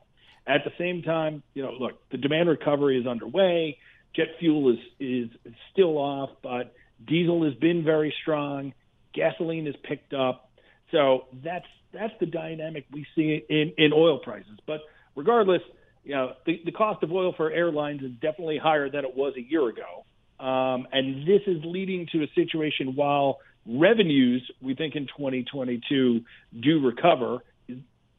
At 0.46 0.62
the 0.64 0.72
same 0.78 1.02
time, 1.02 1.42
you 1.52 1.62
know, 1.62 1.72
look, 1.78 1.92
the 2.10 2.16
demand 2.16 2.48
recovery 2.48 2.98
is 2.98 3.06
underway. 3.06 3.78
Jet 4.16 4.28
fuel 4.40 4.72
is 4.72 4.78
is 4.98 5.28
still 5.72 5.98
off, 5.98 6.30
but 6.42 6.75
diesel 7.06 7.44
has 7.44 7.54
been 7.54 7.84
very 7.84 8.14
strong. 8.22 8.72
Gasoline 9.14 9.66
is 9.66 9.74
picked 9.82 10.12
up, 10.14 10.50
so 10.90 11.26
that's 11.44 11.66
that's 11.92 12.12
the 12.20 12.26
dynamic 12.26 12.86
we 12.92 13.06
see 13.14 13.42
in 13.48 13.72
in 13.78 13.92
oil 13.92 14.18
prices. 14.18 14.58
But 14.66 14.80
regardless, 15.16 15.62
you 16.04 16.14
know, 16.14 16.32
the, 16.46 16.60
the 16.64 16.72
cost 16.72 17.02
of 17.02 17.12
oil 17.12 17.34
for 17.36 17.50
airlines 17.50 18.02
is 18.02 18.12
definitely 18.20 18.58
higher 18.58 18.90
than 18.90 19.04
it 19.04 19.16
was 19.16 19.34
a 19.36 19.42
year 19.42 19.68
ago. 19.68 20.04
Um, 20.40 20.86
and 20.92 21.26
this 21.26 21.42
is 21.46 21.58
leading 21.64 22.06
to 22.12 22.22
a 22.22 22.26
situation 22.34 22.94
while 22.94 23.38
revenues, 23.66 24.48
we 24.62 24.74
think 24.74 24.94
in 24.94 25.06
2022, 25.06 26.20
do 26.60 26.86
recover, 26.86 27.40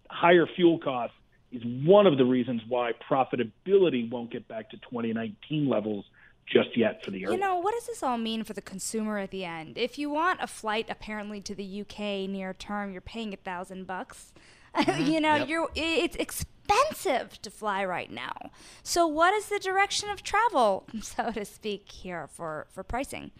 higher 0.09 0.45
fuel 0.55 0.79
costs 0.79 1.15
is 1.51 1.63
one 1.65 2.05
of 2.05 2.17
the 2.17 2.25
reasons 2.25 2.61
why 2.67 2.91
profitability 3.09 4.09
won't 4.09 4.31
get 4.31 4.47
back 4.47 4.69
to 4.71 4.77
2019 4.77 5.67
levels 5.67 6.05
just 6.51 6.75
yet 6.77 7.03
for 7.03 7.11
the 7.11 7.23
airline. 7.23 7.37
You 7.37 7.45
know, 7.45 7.57
what 7.57 7.73
does 7.73 7.87
this 7.87 8.03
all 8.03 8.17
mean 8.17 8.43
for 8.43 8.53
the 8.53 8.61
consumer 8.61 9.17
at 9.17 9.31
the 9.31 9.45
end? 9.45 9.77
If 9.77 9.97
you 9.97 10.09
want 10.09 10.39
a 10.41 10.47
flight 10.47 10.87
apparently 10.89 11.41
to 11.41 11.55
the 11.55 11.81
UK 11.81 12.29
near 12.29 12.53
term, 12.53 12.91
you're 12.91 13.01
paying 13.01 13.33
a 13.33 13.37
thousand 13.37 13.87
bucks. 13.87 14.31
Mm-hmm. 14.75 15.11
you 15.11 15.19
know, 15.19 15.33
yep. 15.33 15.49
you're 15.49 15.69
it's 15.73 16.15
expensive 16.17 17.41
to 17.41 17.49
fly 17.49 17.83
right 17.83 18.11
now. 18.11 18.51
So 18.83 19.07
what 19.07 19.33
is 19.33 19.47
the 19.47 19.57
direction 19.57 20.09
of 20.09 20.21
travel, 20.21 20.85
so 21.01 21.31
to 21.31 21.43
speak, 21.43 21.91
here 21.91 22.27
for, 22.27 22.67
for 22.69 22.83
pricing? 22.83 23.31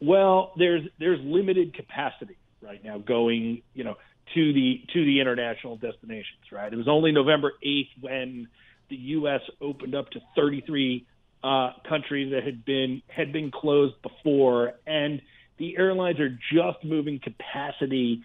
Well, 0.00 0.52
there's 0.56 0.82
there's 0.98 1.20
limited 1.22 1.72
capacity 1.72 2.36
right 2.60 2.82
now 2.82 2.98
going, 2.98 3.62
you 3.74 3.84
know, 3.84 3.96
to 4.34 4.52
the 4.52 4.82
to 4.92 5.04
the 5.04 5.20
international 5.20 5.76
destinations, 5.76 6.50
right? 6.50 6.72
It 6.72 6.76
was 6.76 6.88
only 6.88 7.12
November 7.12 7.52
8th 7.64 7.90
when 8.00 8.48
the 8.88 8.96
US 8.96 9.40
opened 9.60 9.94
up 9.94 10.10
to 10.10 10.20
33 10.36 11.06
uh, 11.42 11.70
countries 11.88 12.32
that 12.32 12.44
had 12.44 12.64
been 12.64 13.02
had 13.08 13.32
been 13.32 13.50
closed 13.50 13.94
before 14.02 14.74
and 14.86 15.22
the 15.60 15.76
airlines 15.76 16.18
are 16.18 16.30
just 16.30 16.82
moving 16.82 17.20
capacity 17.20 18.22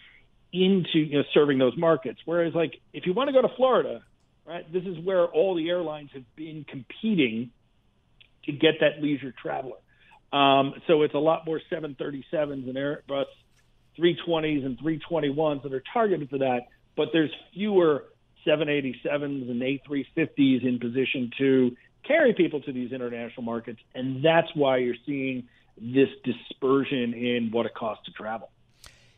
into 0.54 1.00
you 1.00 1.18
know, 1.18 1.24
serving 1.34 1.60
those 1.60 1.78
markets. 1.78 2.20
Whereas, 2.24 2.56
like, 2.56 2.80
if 2.94 3.06
you 3.06 3.14
want 3.14 3.28
to 3.28 3.34
go 3.34 3.42
to 3.42 3.54
Florida, 3.56 4.02
right, 4.46 4.72
this 4.72 4.84
is 4.84 4.98
where 5.04 5.26
all 5.26 5.54
the 5.54 5.70
airlines 5.70 6.10
have 6.14 6.24
been 6.38 6.66
competing 6.68 7.52
to 8.46 8.54
get 8.54 8.76
that 8.80 9.04
leisure 9.04 9.34
traveler. 9.40 9.78
Um, 10.32 10.76
so 10.88 11.02
it's 11.02 11.14
a 11.14 11.20
lot 11.20 11.46
more 11.46 11.60
737s 11.72 12.24
and 12.32 12.76
Airbus 12.76 13.26
320s 14.00 14.66
and 14.66 14.80
321s 14.80 15.64
that 15.64 15.74
are 15.74 15.84
targeted 15.94 16.30
for 16.30 16.40
that, 16.40 16.62
but 16.96 17.10
there's 17.12 17.32
fewer 17.54 18.06
787s 18.48 19.50
and 19.50 19.62
A350s 19.62 20.66
in 20.66 20.80
position 20.80 21.32
to 21.38 21.76
carry 22.08 22.34
people 22.34 22.62
to 22.62 22.72
these 22.72 22.92
international 22.92 23.44
markets, 23.44 23.80
and 23.94 24.24
that's 24.24 24.48
why 24.56 24.78
you're 24.78 24.96
seeing 25.06 25.48
this 25.78 26.10
dispersion 26.24 27.14
in 27.14 27.50
what 27.52 27.66
it 27.66 27.74
costs 27.74 28.06
to 28.06 28.12
travel. 28.12 28.50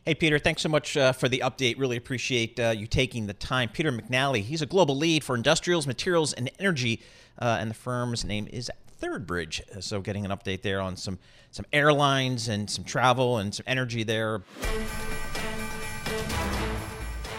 Hey, 0.04 0.14
Peter, 0.14 0.38
thanks 0.38 0.62
so 0.62 0.68
much 0.68 0.96
uh, 0.96 1.12
for 1.12 1.28
the 1.28 1.42
update. 1.44 1.78
Really 1.78 1.96
appreciate 1.96 2.58
uh, 2.58 2.70
you 2.70 2.86
taking 2.86 3.26
the 3.26 3.34
time. 3.34 3.68
Peter 3.68 3.92
McNally, 3.92 4.42
he's 4.42 4.62
a 4.62 4.66
global 4.66 4.96
lead 4.96 5.22
for 5.22 5.36
industrials, 5.36 5.86
materials, 5.86 6.32
and 6.32 6.50
energy, 6.58 7.02
uh, 7.38 7.58
and 7.60 7.70
the 7.70 7.74
firm's 7.74 8.24
name 8.24 8.48
is 8.50 8.70
Third 8.86 9.26
Bridge. 9.26 9.60
So, 9.80 10.00
getting 10.00 10.24
an 10.24 10.30
update 10.30 10.62
there 10.62 10.80
on 10.80 10.96
some 10.96 11.18
some 11.50 11.66
airlines 11.72 12.48
and 12.48 12.70
some 12.70 12.84
travel 12.84 13.38
and 13.38 13.54
some 13.54 13.64
energy 13.66 14.02
there. 14.02 14.42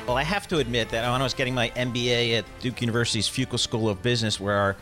Well, 0.07 0.17
I 0.17 0.23
have 0.23 0.47
to 0.47 0.57
admit 0.57 0.89
that 0.89 1.09
when 1.11 1.21
I 1.21 1.23
was 1.23 1.33
getting 1.33 1.53
my 1.53 1.69
MBA 1.69 2.39
at 2.39 2.45
Duke 2.59 2.81
University's 2.81 3.27
Fuqua 3.27 3.59
School 3.59 3.89
of 3.89 4.01
Business, 4.01 4.39
where 4.39 4.55
our 4.55 4.75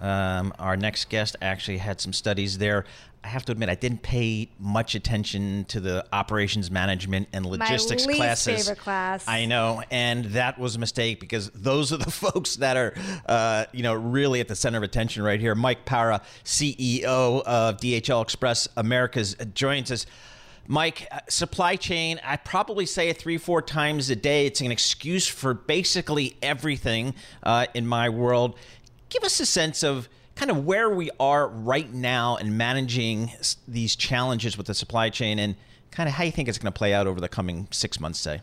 um, 0.00 0.52
our 0.58 0.76
next 0.76 1.08
guest 1.08 1.36
actually 1.40 1.78
had 1.78 2.00
some 2.00 2.12
studies 2.12 2.58
there. 2.58 2.84
I 3.24 3.28
have 3.28 3.46
to 3.46 3.52
admit, 3.52 3.70
I 3.70 3.74
didn't 3.74 4.02
pay 4.02 4.50
much 4.58 4.94
attention 4.94 5.64
to 5.68 5.80
the 5.80 6.04
operations 6.12 6.70
management 6.70 7.28
and 7.32 7.46
logistics 7.46 8.04
My 8.04 8.08
least 8.08 8.18
classes. 8.18 8.66
favorite 8.66 8.78
class. 8.78 9.26
I 9.26 9.46
know, 9.46 9.82
and 9.90 10.26
that 10.26 10.58
was 10.58 10.76
a 10.76 10.78
mistake 10.78 11.20
because 11.20 11.48
those 11.50 11.90
are 11.90 11.96
the 11.96 12.10
folks 12.10 12.56
that 12.56 12.76
are, 12.76 12.92
uh, 13.24 13.64
you 13.72 13.82
know, 13.82 13.94
really 13.94 14.40
at 14.40 14.48
the 14.48 14.54
center 14.54 14.76
of 14.76 14.84
attention 14.84 15.22
right 15.22 15.40
here. 15.40 15.54
Mike 15.54 15.86
Parra, 15.86 16.20
CEO 16.44 17.42
of 17.42 17.78
DHL 17.78 18.22
Express 18.22 18.68
Americas, 18.76 19.36
joins 19.54 19.90
us. 19.90 20.04
Mike, 20.66 21.06
uh, 21.10 21.20
supply 21.28 21.76
chain, 21.76 22.20
I 22.24 22.36
probably 22.36 22.86
say 22.86 23.08
it 23.08 23.18
three, 23.18 23.38
four 23.38 23.60
times 23.62 24.08
a 24.10 24.16
day. 24.16 24.46
It's 24.46 24.60
an 24.60 24.70
excuse 24.70 25.26
for 25.26 25.54
basically 25.54 26.36
everything 26.42 27.14
uh, 27.42 27.66
in 27.74 27.86
my 27.86 28.08
world. 28.08 28.56
Give 29.14 29.22
us 29.22 29.38
a 29.38 29.46
sense 29.46 29.84
of 29.84 30.08
kind 30.34 30.50
of 30.50 30.64
where 30.64 30.90
we 30.90 31.08
are 31.20 31.46
right 31.46 31.88
now 31.92 32.34
in 32.34 32.56
managing 32.56 33.30
these 33.68 33.94
challenges 33.94 34.58
with 34.58 34.66
the 34.66 34.74
supply 34.74 35.08
chain 35.08 35.38
and 35.38 35.54
kind 35.92 36.08
of 36.08 36.16
how 36.16 36.24
you 36.24 36.32
think 36.32 36.48
it's 36.48 36.58
going 36.58 36.72
to 36.72 36.76
play 36.76 36.92
out 36.92 37.06
over 37.06 37.20
the 37.20 37.28
coming 37.28 37.68
six 37.70 38.00
months, 38.00 38.18
say. 38.18 38.40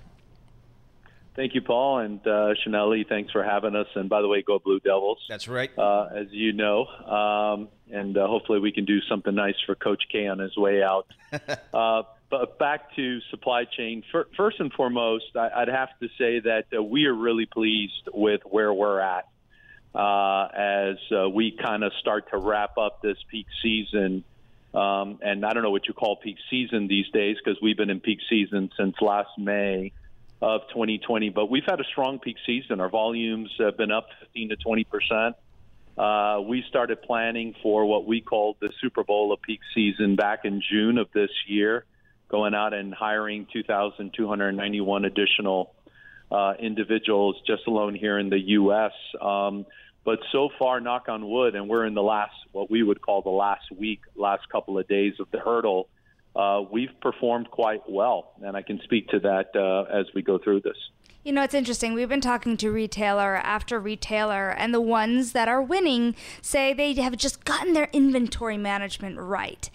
Thank 1.36 1.56
you, 1.56 1.62
Paul, 1.62 2.00
and 2.00 2.26
uh, 2.26 2.54
Chanelli. 2.66 3.06
Thanks 3.06 3.34
for 3.34 3.44
having 3.44 3.76
us. 3.76 3.88
And 3.96 4.08
by 4.08 4.22
the 4.22 4.30
way, 4.30 4.44
go 4.44 4.60
Blue 4.60 4.80
Devils. 4.80 5.20
That's 5.28 5.50
right. 5.50 5.78
Uh, 5.78 6.08
as 6.16 6.28
you 6.32 6.54
know, 6.54 6.86
um, 6.86 7.68
and 7.92 8.18
uh, 8.18 8.26
hopefully 8.26 8.60
we 8.60 8.72
can 8.72 8.86
do 8.86 9.02
something 9.10 9.36
nice 9.36 9.56
for 9.66 9.76
Coach 9.76 10.04
K 10.10 10.28
on 10.28 10.40
his 10.40 10.56
way 10.56 10.82
out. 10.82 11.08
uh, 11.74 12.04
but 12.30 12.58
back 12.60 12.96
to 12.96 13.20
supply 13.30 13.66
chain. 13.66 14.04
First 14.38 14.62
and 14.62 14.72
foremost, 14.72 15.36
I'd 15.36 15.68
have 15.68 15.90
to 16.00 16.08
say 16.18 16.40
that 16.40 16.68
uh, 16.74 16.82
we 16.82 17.08
are 17.08 17.14
really 17.14 17.46
pleased 17.46 18.08
with 18.14 18.40
where 18.46 18.74
we're 18.74 19.02
at 19.02 19.26
uh, 19.94 20.48
as 20.54 20.98
uh, 21.12 21.30
we 21.30 21.52
kind 21.52 21.84
of 21.84 21.92
start 22.00 22.30
to 22.32 22.38
wrap 22.38 22.78
up 22.78 23.02
this 23.02 23.18
peak 23.30 23.48
season. 23.62 24.24
Um, 24.74 25.20
and 25.22 25.46
I 25.46 25.54
don't 25.54 25.64
know 25.64 25.72
what 25.72 25.88
you 25.88 25.94
call 25.94 26.16
peak 26.16 26.38
season 26.50 26.88
these 26.88 27.10
days 27.10 27.38
because 27.44 27.62
we've 27.62 27.76
been 27.76 27.90
in 27.90 28.00
peak 28.00 28.20
season 28.30 28.72
since 28.78 28.96
last 29.02 29.32
May 29.38 29.92
of 30.42 30.62
2020. 30.70 31.30
But 31.30 31.50
we've 31.50 31.66
had 31.66 31.82
a 31.82 31.84
strong 31.84 32.20
peak 32.20 32.38
season. 32.46 32.80
Our 32.80 32.90
volumes 32.90 33.52
have 33.60 33.78
been 33.78 33.92
up 33.92 34.08
15 34.22 34.50
to 34.50 34.56
20 34.56 34.84
percent. 34.86 35.36
Uh, 35.98 36.40
we 36.42 36.64
started 36.70 37.02
planning 37.02 37.54
for 37.62 37.86
what 37.86 38.08
we 38.08 38.22
called 38.22 38.56
the 38.62 38.72
Super 38.82 39.04
Bowl 39.04 39.34
of 39.34 39.42
peak 39.42 39.60
season 39.76 40.16
back 40.16 40.46
in 40.46 40.62
June 40.72 40.98
of 40.98 41.10
this 41.14 41.30
year, 41.48 41.84
going 42.30 42.56
out 42.56 42.74
and 42.74 42.94
hiring 42.94 43.46
2,291 43.52 45.06
additional 45.06 45.76
uh, 46.32 46.54
individuals 46.60 47.36
just 47.46 47.68
alone 47.68 47.96
here 47.96 48.18
in 48.18 48.30
the 48.30 48.40
U.S. 48.40 48.94
Um, 49.22 49.66
but 50.04 50.20
so 50.32 50.50
far, 50.58 50.80
knock 50.80 51.10
on 51.10 51.30
wood, 51.30 51.56
and 51.56 51.70
we're 51.70 51.86
in 51.86 51.94
the 51.94 52.02
last, 52.02 52.34
what 52.52 52.72
we 52.72 52.82
would 52.82 53.02
call 53.02 53.22
the 53.22 53.30
last 53.30 53.72
week, 53.72 54.02
last 54.16 54.50
couple 54.50 54.80
of 54.80 54.88
days 54.88 55.14
of 55.20 55.30
the 55.32 55.40
hurdle 55.40 55.88
uh, 56.36 56.62
we've 56.72 56.98
performed 57.02 57.50
quite 57.52 57.82
well, 57.90 58.34
and 58.42 58.56
I 58.56 58.62
can 58.62 58.80
speak 58.84 59.10
to 59.10 59.20
that 59.20 59.56
uh, 59.56 59.84
as 59.92 60.06
we 60.16 60.22
go 60.22 60.38
through 60.38 60.62
this. 60.62 60.78
You 61.24 61.34
know, 61.34 61.44
it's 61.44 61.54
interesting. 61.54 61.94
We've 61.94 62.10
been 62.10 62.22
talking 62.22 62.58
to 62.58 62.72
retailer 62.72 63.36
after 63.36 63.80
retailer, 63.80 64.50
and 64.50 64.74
the 64.74 64.82
ones 64.82 65.34
that 65.34 65.48
are 65.48 65.62
winning 65.62 66.16
say 66.42 66.74
they 66.74 66.94
have 66.94 67.16
just 67.18 67.46
gotten 67.46 67.74
their 67.74 67.90
inventory 67.94 68.58
management 68.58 69.20
right. 69.20 69.70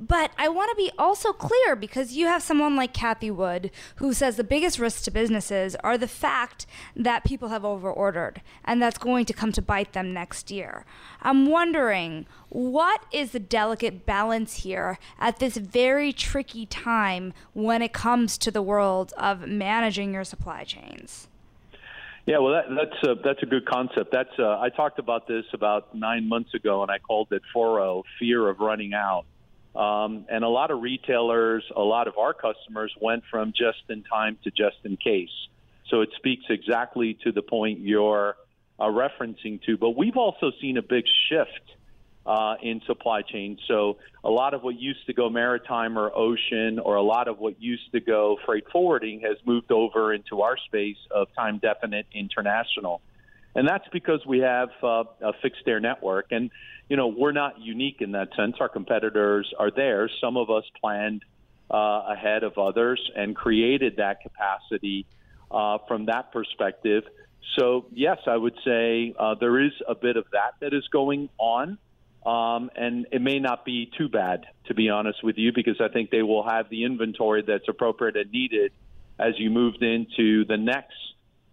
But 0.00 0.30
I 0.38 0.48
want 0.48 0.70
to 0.70 0.76
be 0.76 0.90
also 0.98 1.34
clear 1.34 1.76
because 1.76 2.14
you 2.16 2.26
have 2.26 2.42
someone 2.42 2.74
like 2.74 2.94
Cathie 2.94 3.30
Wood 3.30 3.70
who 3.96 4.14
says 4.14 4.36
the 4.36 4.44
biggest 4.44 4.78
risks 4.78 5.02
to 5.02 5.10
businesses 5.10 5.76
are 5.84 5.98
the 5.98 6.08
fact 6.08 6.64
that 6.96 7.22
people 7.22 7.48
have 7.48 7.66
overordered 7.66 8.40
and 8.64 8.80
that's 8.80 8.96
going 8.96 9.26
to 9.26 9.34
come 9.34 9.52
to 9.52 9.60
bite 9.60 9.92
them 9.92 10.14
next 10.14 10.50
year. 10.50 10.86
I'm 11.20 11.50
wondering 11.50 12.24
what 12.48 13.04
is 13.12 13.32
the 13.32 13.38
delicate 13.38 14.06
balance 14.06 14.62
here 14.62 14.98
at 15.18 15.38
this 15.38 15.58
very 15.58 16.14
tricky 16.14 16.64
time 16.64 17.34
when 17.52 17.82
it 17.82 17.92
comes 17.92 18.38
to 18.38 18.50
the 18.50 18.62
world 18.62 19.12
of 19.18 19.46
managing 19.46 20.14
your 20.14 20.24
supply 20.24 20.64
chains? 20.64 21.28
Yeah, 22.24 22.38
well, 22.38 22.54
that, 22.54 22.64
that's 22.74 23.02
a, 23.02 23.14
that's 23.22 23.42
a 23.42 23.46
good 23.46 23.66
concept. 23.66 24.12
That's 24.12 24.30
uh, 24.38 24.58
I 24.60 24.70
talked 24.70 24.98
about 24.98 25.26
this 25.26 25.44
about 25.52 25.94
nine 25.94 26.28
months 26.28 26.54
ago, 26.54 26.82
and 26.82 26.90
I 26.90 26.98
called 26.98 27.28
it 27.32 27.42
FORO, 27.52 28.04
fear 28.18 28.48
of 28.48 28.60
running 28.60 28.94
out. 28.94 29.24
Um, 29.74 30.26
and 30.28 30.42
a 30.42 30.48
lot 30.48 30.70
of 30.70 30.82
retailers, 30.82 31.64
a 31.74 31.82
lot 31.82 32.08
of 32.08 32.18
our 32.18 32.34
customers 32.34 32.92
went 33.00 33.22
from 33.30 33.52
just 33.52 33.82
in 33.88 34.02
time 34.02 34.38
to 34.44 34.50
just 34.50 34.78
in 34.84 34.96
case. 34.96 35.30
So 35.88 36.00
it 36.00 36.10
speaks 36.16 36.44
exactly 36.48 37.18
to 37.24 37.32
the 37.32 37.42
point 37.42 37.80
you're 37.80 38.36
uh, 38.78 38.84
referencing 38.84 39.62
to. 39.62 39.76
But 39.76 39.90
we've 39.90 40.16
also 40.16 40.52
seen 40.60 40.76
a 40.76 40.82
big 40.82 41.04
shift 41.28 41.76
uh, 42.26 42.56
in 42.62 42.80
supply 42.86 43.22
chain. 43.22 43.58
So 43.66 43.98
a 44.22 44.30
lot 44.30 44.54
of 44.54 44.62
what 44.62 44.78
used 44.78 45.06
to 45.06 45.12
go 45.12 45.30
maritime 45.30 45.98
or 45.98 46.14
ocean, 46.14 46.78
or 46.78 46.96
a 46.96 47.02
lot 47.02 47.28
of 47.28 47.38
what 47.38 47.60
used 47.60 47.90
to 47.92 48.00
go 48.00 48.38
freight 48.44 48.64
forwarding, 48.70 49.20
has 49.20 49.36
moved 49.44 49.72
over 49.72 50.12
into 50.12 50.42
our 50.42 50.56
space 50.56 50.98
of 51.10 51.28
time 51.34 51.58
definite 51.58 52.06
international. 52.12 53.00
And 53.54 53.66
that's 53.66 53.86
because 53.92 54.24
we 54.26 54.38
have 54.40 54.70
uh, 54.82 55.04
a 55.20 55.32
fixed 55.42 55.62
air 55.66 55.80
network. 55.80 56.26
And, 56.30 56.50
you 56.88 56.96
know, 56.96 57.08
we're 57.08 57.32
not 57.32 57.60
unique 57.60 57.96
in 58.00 58.12
that 58.12 58.28
sense. 58.36 58.56
Our 58.60 58.68
competitors 58.68 59.52
are 59.58 59.70
there. 59.70 60.08
Some 60.20 60.36
of 60.36 60.50
us 60.50 60.64
planned 60.80 61.24
uh, 61.70 62.02
ahead 62.10 62.42
of 62.42 62.58
others 62.58 63.00
and 63.14 63.34
created 63.34 63.96
that 63.96 64.22
capacity 64.22 65.06
uh, 65.50 65.78
from 65.88 66.06
that 66.06 66.32
perspective. 66.32 67.04
So, 67.58 67.86
yes, 67.92 68.18
I 68.26 68.36
would 68.36 68.54
say 68.64 69.14
uh, 69.18 69.34
there 69.34 69.60
is 69.60 69.72
a 69.88 69.94
bit 69.94 70.16
of 70.16 70.26
that 70.32 70.54
that 70.60 70.72
is 70.72 70.86
going 70.88 71.28
on. 71.38 71.78
Um, 72.24 72.70
and 72.76 73.06
it 73.10 73.22
may 73.22 73.38
not 73.38 73.64
be 73.64 73.90
too 73.96 74.08
bad, 74.08 74.44
to 74.66 74.74
be 74.74 74.90
honest 74.90 75.24
with 75.24 75.38
you, 75.38 75.52
because 75.54 75.80
I 75.80 75.88
think 75.88 76.10
they 76.10 76.22
will 76.22 76.46
have 76.46 76.68
the 76.68 76.84
inventory 76.84 77.42
that's 77.46 77.66
appropriate 77.66 78.16
and 78.16 78.30
needed 78.30 78.72
as 79.18 79.38
you 79.38 79.50
moved 79.50 79.82
into 79.82 80.44
the 80.44 80.58
next 80.58 80.94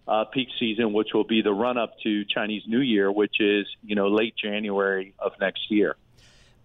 uh, 0.08 0.26
peak 0.26 0.48
season, 0.60 0.93
which 0.93 1.10
will 1.13 1.24
be 1.24 1.41
the 1.41 1.54
run 1.54 1.78
up 1.78 2.00
to 2.04 2.24
Chinese 2.26 2.63
New 2.67 2.80
Year, 2.80 3.12
which 3.12 3.39
is 3.39 3.67
you 3.84 3.96
know 3.96 4.08
late 4.08 4.36
January 4.41 5.13
of 5.20 5.34
next 5.39 5.70
year. 5.70 5.96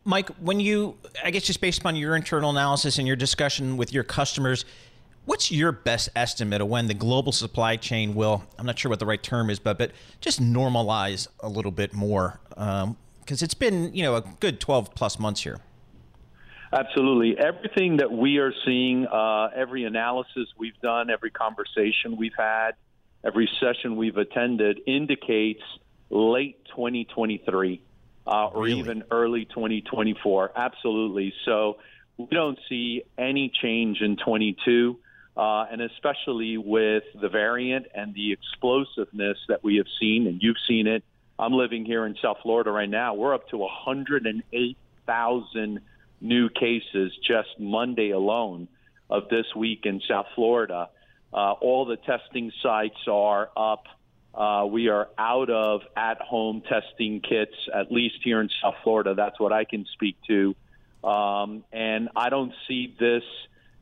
Mike, 0.05 0.29
when 0.41 0.59
you, 0.59 0.99
I 1.23 1.31
guess, 1.31 1.45
just 1.45 1.61
based 1.61 1.79
upon 1.79 1.95
your 1.95 2.17
internal 2.17 2.51
analysis 2.51 2.99
and 2.99 3.07
your 3.07 3.17
discussion 3.17 3.77
with 3.77 3.93
your 3.93 4.03
customers, 4.03 4.65
what's 5.27 5.53
your 5.53 5.71
best 5.71 6.09
estimate 6.17 6.61
of 6.61 6.67
when 6.67 6.89
the 6.89 6.95
global 6.95 7.31
supply 7.31 7.77
chain 7.77 8.15
will? 8.15 8.43
I'm 8.59 8.67
not 8.67 8.79
sure 8.79 8.89
what 8.89 8.99
the 8.99 9.07
right 9.07 9.23
term 9.23 9.49
is, 9.51 9.59
but 9.59 9.79
but 9.79 9.93
just 10.21 10.41
normalize 10.41 11.29
a 11.41 11.49
little 11.49 11.71
bit 11.71 11.93
more 11.93 12.41
because 12.49 12.83
um, 12.85 12.97
it's 13.29 13.55
been 13.55 13.95
you 13.95 14.03
know 14.03 14.17
a 14.17 14.23
good 14.41 14.61
12 14.61 14.95
plus 14.95 15.19
months 15.19 15.43
here. 15.43 15.61
Absolutely. 16.73 17.37
Everything 17.39 17.99
that 17.99 18.11
we 18.11 18.39
are 18.39 18.53
seeing, 18.65 19.07
uh, 19.07 19.51
every 19.55 19.85
analysis 19.85 20.49
we've 20.57 20.79
done, 20.81 21.11
every 21.11 21.31
conversation 21.31 22.17
we've 22.17 22.33
had, 22.37 22.73
every 23.25 23.49
session 23.61 23.97
we've 23.97 24.17
attended 24.17 24.81
indicates 24.87 25.63
late 26.11 26.65
2023 26.67 27.83
uh, 28.27 28.49
or 28.49 28.63
really? 28.63 28.79
even 28.79 29.05
early 29.11 29.45
2024. 29.47 30.53
Absolutely. 30.57 31.35
So 31.45 31.79
we 32.17 32.29
don't 32.31 32.59
see 32.69 33.03
any 33.19 33.53
change 33.63 34.01
in 34.01 34.17
22. 34.17 34.99
Uh, 35.35 35.65
and 35.73 35.81
especially 35.81 36.59
with 36.59 37.05
the 37.19 37.31
variant 37.31 37.87
and 37.95 38.15
the 38.15 38.33
explosiveness 38.33 39.39
that 39.49 39.65
we 39.65 39.77
have 39.77 39.87
seen, 39.99 40.27
and 40.27 40.43
you've 40.43 40.59
seen 40.69 40.87
it. 40.87 41.03
I'm 41.39 41.55
living 41.55 41.87
here 41.87 42.05
in 42.05 42.17
South 42.21 42.37
Florida 42.43 42.71
right 42.71 42.91
now. 42.91 43.15
We're 43.15 43.33
up 43.33 43.49
to 43.49 43.57
108,000 43.57 45.81
new 46.21 46.51
cases 46.51 47.13
just 47.27 47.49
Monday 47.59 48.11
alone 48.11 48.69
of 49.09 49.31
this 49.31 49.47
week 49.57 49.85
in 49.85 50.03
South 50.07 50.27
Florida. 50.35 50.91
Uh, 51.33 51.53
all 51.53 51.87
the 51.87 51.97
testing 51.97 52.53
sites 52.63 52.99
are 53.09 53.51
up. 53.57 53.85
Uh, 54.35 54.67
we 54.71 54.89
are 54.89 55.09
out 55.19 55.51
of 55.51 55.83
at 55.97 56.21
home 56.21 56.63
testing 56.63 57.21
kits, 57.21 57.55
at 57.75 57.93
least 57.93 58.17
here 58.23 58.41
in 58.41 58.49
South 58.63 58.77
Florida. 58.83 59.15
That's 59.15 59.39
what 59.39 59.53
I 59.53 59.65
can 59.65 59.87
speak 59.93 60.17
to. 60.29 60.55
Um, 61.05 61.65
and 61.73 62.09
I 62.15 62.29
don't 62.31 62.53
see 62.69 62.95
this 62.99 63.25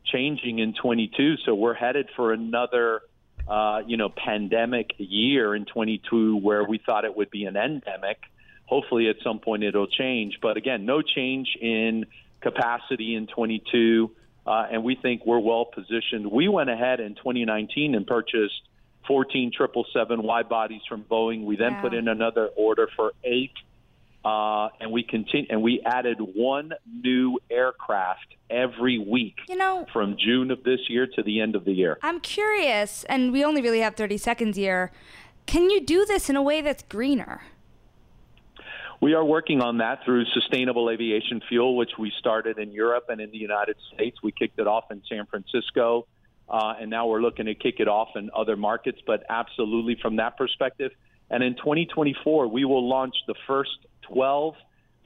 changing 0.05 0.59
in 0.59 0.73
22. 0.73 1.37
So 1.45 1.55
we're 1.55 1.73
headed 1.73 2.09
for 2.15 2.33
another, 2.33 3.01
uh, 3.47 3.81
you 3.85 3.97
know, 3.97 4.09
pandemic 4.09 4.93
year 4.97 5.55
in 5.55 5.65
22 5.65 6.37
where 6.37 6.63
we 6.63 6.79
thought 6.85 7.05
it 7.05 7.15
would 7.15 7.29
be 7.29 7.45
an 7.45 7.55
endemic. 7.55 8.19
Hopefully 8.65 9.09
at 9.09 9.17
some 9.23 9.39
point 9.39 9.63
it'll 9.63 9.87
change. 9.87 10.39
But 10.41 10.57
again, 10.57 10.85
no 10.85 11.01
change 11.01 11.57
in 11.59 12.05
capacity 12.41 13.15
in 13.15 13.27
22 13.27 14.11
uh, 14.45 14.67
and 14.71 14.83
we 14.83 14.95
think 14.95 15.25
we're 15.25 15.39
well 15.39 15.65
positioned. 15.65 16.31
We 16.31 16.47
went 16.47 16.69
ahead 16.69 16.99
in 16.99 17.15
2019 17.15 17.95
and 17.95 18.07
purchased 18.07 18.61
14 19.07 19.51
777 19.51 20.23
wide 20.23 20.49
bodies 20.49 20.81
from 20.87 21.03
Boeing. 21.03 21.43
We 21.43 21.55
then 21.55 21.75
wow. 21.75 21.81
put 21.81 21.93
in 21.93 22.07
another 22.07 22.47
order 22.55 22.87
for 22.95 23.13
eight, 23.23 23.53
uh, 24.23 24.69
and 24.79 24.91
we 24.91 25.03
continue 25.03 25.47
and 25.49 25.61
we 25.61 25.81
added 25.85 26.17
one 26.19 26.73
new 26.85 27.39
aircraft 27.49 28.35
every 28.49 28.99
week. 28.99 29.37
You 29.49 29.57
know, 29.57 29.85
from 29.91 30.17
June 30.17 30.51
of 30.51 30.63
this 30.63 30.79
year 30.89 31.07
to 31.15 31.23
the 31.23 31.39
end 31.41 31.55
of 31.55 31.65
the 31.65 31.73
year. 31.73 31.97
I'm 32.01 32.19
curious, 32.19 33.03
and 33.05 33.31
we 33.31 33.43
only 33.43 33.61
really 33.61 33.81
have 33.81 33.95
30 33.95 34.17
seconds 34.17 34.57
here. 34.57 34.91
Can 35.45 35.69
you 35.69 35.81
do 35.81 36.05
this 36.05 36.29
in 36.29 36.35
a 36.35 36.41
way 36.41 36.61
that's 36.61 36.83
greener? 36.83 37.41
We 39.01 39.15
are 39.15 39.25
working 39.25 39.61
on 39.61 39.79
that 39.79 40.05
through 40.05 40.25
sustainable 40.25 40.89
aviation 40.91 41.41
fuel, 41.49 41.75
which 41.75 41.91
we 41.97 42.13
started 42.19 42.59
in 42.59 42.71
Europe 42.71 43.05
and 43.09 43.19
in 43.19 43.31
the 43.31 43.37
United 43.37 43.77
States. 43.93 44.17
We 44.21 44.31
kicked 44.31 44.59
it 44.59 44.67
off 44.67 44.91
in 44.91 45.01
San 45.09 45.25
Francisco, 45.25 46.05
uh, 46.47 46.75
and 46.79 46.91
now 46.91 47.07
we're 47.07 47.21
looking 47.21 47.47
to 47.47 47.55
kick 47.55 47.79
it 47.79 47.87
off 47.87 48.09
in 48.15 48.29
other 48.35 48.55
markets, 48.55 48.99
but 49.07 49.23
absolutely 49.27 49.97
from 49.99 50.17
that 50.17 50.37
perspective. 50.37 50.91
And 51.31 51.43
in 51.43 51.55
2024, 51.55 52.47
we 52.47 52.63
will 52.63 52.87
launch 52.87 53.15
the 53.25 53.33
first 53.47 53.71
12 54.03 54.53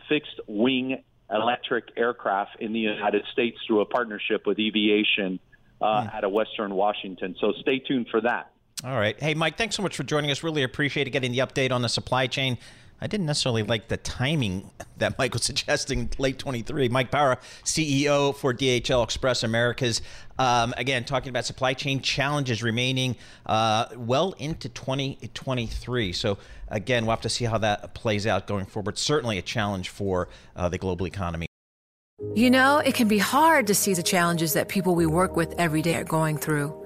fixed 0.10 0.42
wing 0.46 1.02
electric 1.32 1.86
aircraft 1.96 2.58
in 2.60 2.74
the 2.74 2.80
United 2.80 3.24
States 3.32 3.58
through 3.66 3.80
a 3.80 3.86
partnership 3.86 4.46
with 4.46 4.60
Eviation 4.60 5.40
uh, 5.82 5.86
mm. 5.86 6.14
out 6.14 6.24
of 6.26 6.32
Western 6.32 6.74
Washington. 6.76 7.36
So 7.40 7.54
stay 7.62 7.80
tuned 7.80 8.08
for 8.12 8.20
that. 8.22 8.52
All 8.84 8.98
right. 8.98 9.20
Hey, 9.22 9.34
Mike, 9.34 9.58
thanks 9.58 9.76
so 9.76 9.84
much 9.84 9.96
for 9.96 10.04
joining 10.04 10.32
us. 10.32 10.44
Really 10.44 10.64
appreciate 10.64 11.10
getting 11.12 11.32
the 11.32 11.40
update 11.40 11.72
on 11.72 11.82
the 11.82 11.90
supply 11.90 12.28
chain. 12.28 12.58
I 13.06 13.08
didn't 13.08 13.28
necessarily 13.28 13.62
like 13.62 13.88
the 13.88 13.98
timing 13.98 14.72
that 14.98 15.15
Mike 15.20 15.34
was 15.34 15.44
suggesting, 15.44 16.10
late 16.18 16.39
23. 16.39 16.89
Mike 16.89 17.12
Parra, 17.12 17.38
CEO 17.63 18.36
for 18.36 18.52
DHL 18.52 19.04
Express 19.04 19.44
Americas. 19.44 20.02
Um, 20.39 20.74
again, 20.76 21.06
talking 21.06 21.30
about 21.30 21.46
supply 21.46 21.76
chain 21.76 22.02
challenges 22.02 22.63
remaining 22.63 23.15
uh, 23.46 23.86
well 23.96 24.32
into 24.39 24.70
2023. 24.70 26.13
So, 26.13 26.39
again, 26.68 27.06
we'll 27.06 27.12
have 27.12 27.22
to 27.22 27.30
see 27.30 27.46
how 27.46 27.60
that 27.60 27.94
plays 27.94 28.26
out 28.26 28.48
going 28.48 28.65
forward. 28.65 28.98
Certainly 28.98 29.38
a 29.38 29.44
challenge 29.44 29.89
for 29.89 30.28
uh, 30.56 30.68
the 30.70 30.80
global 30.80 31.06
economy. 31.06 31.46
You 32.34 32.50
know, 32.50 32.80
it 32.80 32.96
can 32.96 33.08
be 33.08 33.20
hard 33.20 33.68
to 33.68 33.76
see 33.76 33.94
the 33.94 34.02
challenges 34.02 34.54
that 34.54 34.68
people 34.68 34.96
we 34.96 35.06
work 35.06 35.36
with 35.36 35.54
every 35.60 35.84
day 35.84 35.96
are 35.96 36.04
going 36.04 36.39
through. 36.39 36.86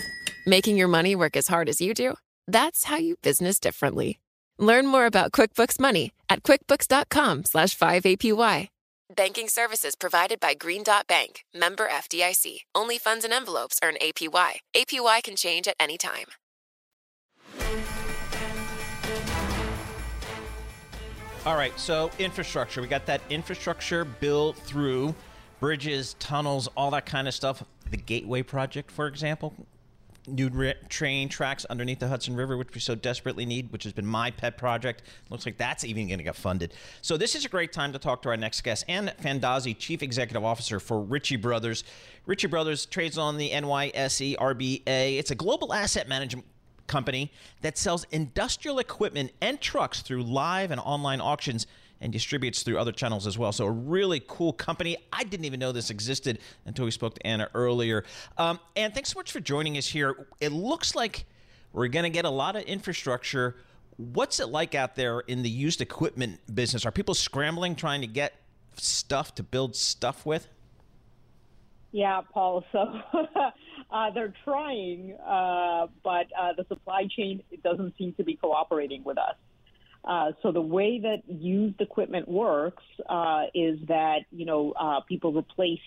Making 0.45 0.75
your 0.75 0.87
money 0.87 1.15
work 1.15 1.37
as 1.37 1.47
hard 1.47 1.69
as 1.69 1.79
you 1.79 1.93
do? 1.93 2.15
That's 2.47 2.85
how 2.85 2.97
you 2.97 3.15
business 3.21 3.59
differently. 3.59 4.19
Learn 4.57 4.87
more 4.87 5.05
about 5.05 5.31
QuickBooks 5.31 5.79
Money 5.79 6.13
at 6.29 6.41
quickbooks.com 6.43 7.45
slash 7.45 7.77
5APY. 7.77 8.69
Banking 9.15 9.49
services 9.49 9.95
provided 9.95 10.39
by 10.39 10.53
Green 10.53 10.83
Dot 10.83 11.05
Bank, 11.05 11.43
member 11.53 11.87
FDIC. 11.87 12.61
Only 12.73 12.97
funds 12.97 13.25
and 13.25 13.33
envelopes 13.33 13.77
earn 13.83 13.95
APY. 14.01 14.61
APY 14.75 15.23
can 15.23 15.35
change 15.35 15.67
at 15.67 15.75
any 15.79 15.97
time. 15.97 16.27
All 21.45 21.55
right, 21.55 21.77
so 21.77 22.09
infrastructure. 22.19 22.81
We 22.81 22.87
got 22.87 23.05
that 23.07 23.21
infrastructure 23.29 24.05
bill 24.05 24.53
through 24.53 25.13
bridges, 25.59 26.15
tunnels, 26.19 26.67
all 26.77 26.89
that 26.91 27.05
kind 27.05 27.27
of 27.27 27.33
stuff. 27.33 27.63
The 27.89 27.97
Gateway 27.97 28.43
Project, 28.43 28.89
for 28.89 29.07
example, 29.07 29.53
new 30.27 30.73
train 30.89 31.29
tracks 31.29 31.65
underneath 31.65 31.99
the 31.99 32.07
Hudson 32.07 32.35
River, 32.35 32.57
which 32.57 32.73
we 32.73 32.79
so 32.79 32.95
desperately 32.95 33.45
need, 33.45 33.71
which 33.71 33.83
has 33.83 33.93
been 33.93 34.05
my 34.05 34.31
pet 34.31 34.57
project. 34.57 35.03
Looks 35.29 35.45
like 35.45 35.57
that's 35.57 35.83
even 35.83 36.07
going 36.07 36.19
to 36.19 36.23
get 36.23 36.35
funded. 36.35 36.73
So 37.01 37.17
this 37.17 37.35
is 37.35 37.45
a 37.45 37.49
great 37.49 37.73
time 37.73 37.93
to 37.93 37.99
talk 37.99 38.21
to 38.23 38.29
our 38.29 38.37
next 38.37 38.61
guest, 38.61 38.85
Ann 38.87 39.11
Fandozzi, 39.21 39.77
Chief 39.77 40.03
Executive 40.03 40.43
Officer 40.43 40.79
for 40.79 41.01
Ritchie 41.01 41.37
Brothers. 41.37 41.83
Ritchie 42.25 42.47
Brothers 42.47 42.85
trades 42.85 43.17
on 43.17 43.37
the 43.37 43.49
NYSE 43.49 44.37
RBA. 44.37 45.17
It's 45.17 45.31
a 45.31 45.35
global 45.35 45.73
asset 45.73 46.07
management 46.07 46.45
company 46.87 47.31
that 47.61 47.77
sells 47.77 48.05
industrial 48.11 48.79
equipment 48.79 49.31
and 49.41 49.59
trucks 49.61 50.01
through 50.01 50.23
live 50.23 50.71
and 50.71 50.81
online 50.81 51.21
auctions 51.21 51.65
and 52.01 52.11
distributes 52.11 52.63
through 52.63 52.77
other 52.77 52.91
channels 52.91 53.27
as 53.27 53.37
well. 53.37 53.51
So 53.51 53.65
a 53.65 53.71
really 53.71 54.21
cool 54.27 54.51
company. 54.51 54.97
I 55.13 55.23
didn't 55.23 55.45
even 55.45 55.59
know 55.59 55.71
this 55.71 55.89
existed 55.89 56.39
until 56.65 56.85
we 56.85 56.91
spoke 56.91 57.13
to 57.15 57.25
Anna 57.25 57.47
earlier. 57.53 58.03
Um, 58.37 58.59
and 58.75 58.93
thanks 58.93 59.11
so 59.11 59.19
much 59.19 59.31
for 59.31 59.39
joining 59.39 59.77
us 59.77 59.87
here. 59.87 60.27
It 60.41 60.51
looks 60.51 60.95
like 60.95 61.25
we're 61.71 61.87
going 61.87 62.03
to 62.03 62.09
get 62.09 62.25
a 62.25 62.29
lot 62.29 62.55
of 62.55 62.63
infrastructure. 62.63 63.55
What's 63.97 64.39
it 64.39 64.49
like 64.49 64.75
out 64.75 64.95
there 64.95 65.19
in 65.21 65.43
the 65.43 65.49
used 65.49 65.79
equipment 65.79 66.39
business? 66.53 66.85
Are 66.85 66.91
people 66.91 67.13
scrambling 67.13 67.75
trying 67.75 68.01
to 68.01 68.07
get 68.07 68.33
stuff 68.75 69.35
to 69.35 69.43
build 69.43 69.75
stuff 69.75 70.25
with? 70.25 70.47
Yeah, 71.91 72.21
Paul. 72.33 72.63
So 72.71 72.79
uh, 73.91 74.11
they're 74.11 74.33
trying, 74.43 75.17
uh, 75.25 75.87
but 76.03 76.27
uh, 76.39 76.53
the 76.57 76.65
supply 76.67 77.07
chain 77.15 77.43
doesn't 77.63 77.95
seem 77.97 78.13
to 78.13 78.23
be 78.23 78.35
cooperating 78.35 79.03
with 79.03 79.17
us. 79.17 79.35
Uh, 80.03 80.31
so 80.41 80.51
the 80.51 80.61
way 80.61 80.99
that 80.99 81.21
used 81.27 81.79
equipment 81.79 82.27
works 82.27 82.83
uh, 83.07 83.43
is 83.53 83.79
that 83.87 84.21
you 84.31 84.45
know 84.45 84.71
uh, 84.71 84.99
people 85.01 85.31
replace 85.31 85.79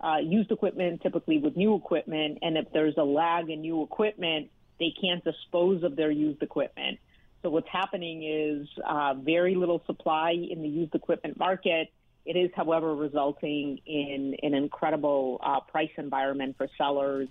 uh, 0.00 0.16
used 0.16 0.50
equipment 0.50 1.00
typically 1.02 1.38
with 1.38 1.56
new 1.56 1.76
equipment, 1.76 2.38
and 2.42 2.56
if 2.56 2.66
there's 2.72 2.96
a 2.96 3.04
lag 3.04 3.50
in 3.50 3.60
new 3.60 3.82
equipment, 3.82 4.50
they 4.80 4.92
can't 5.00 5.22
dispose 5.24 5.84
of 5.84 5.94
their 5.94 6.10
used 6.10 6.42
equipment. 6.42 6.98
So 7.42 7.50
what's 7.50 7.68
happening 7.68 8.24
is 8.24 8.68
uh, 8.84 9.14
very 9.14 9.54
little 9.54 9.82
supply 9.86 10.32
in 10.32 10.62
the 10.62 10.68
used 10.68 10.94
equipment 10.94 11.38
market. 11.38 11.88
It 12.24 12.36
is, 12.36 12.50
however, 12.54 12.94
resulting 12.94 13.80
in 13.84 14.36
an 14.42 14.54
incredible 14.54 15.40
price 15.68 15.90
environment 15.98 16.56
for 16.56 16.68
sellers 16.78 17.28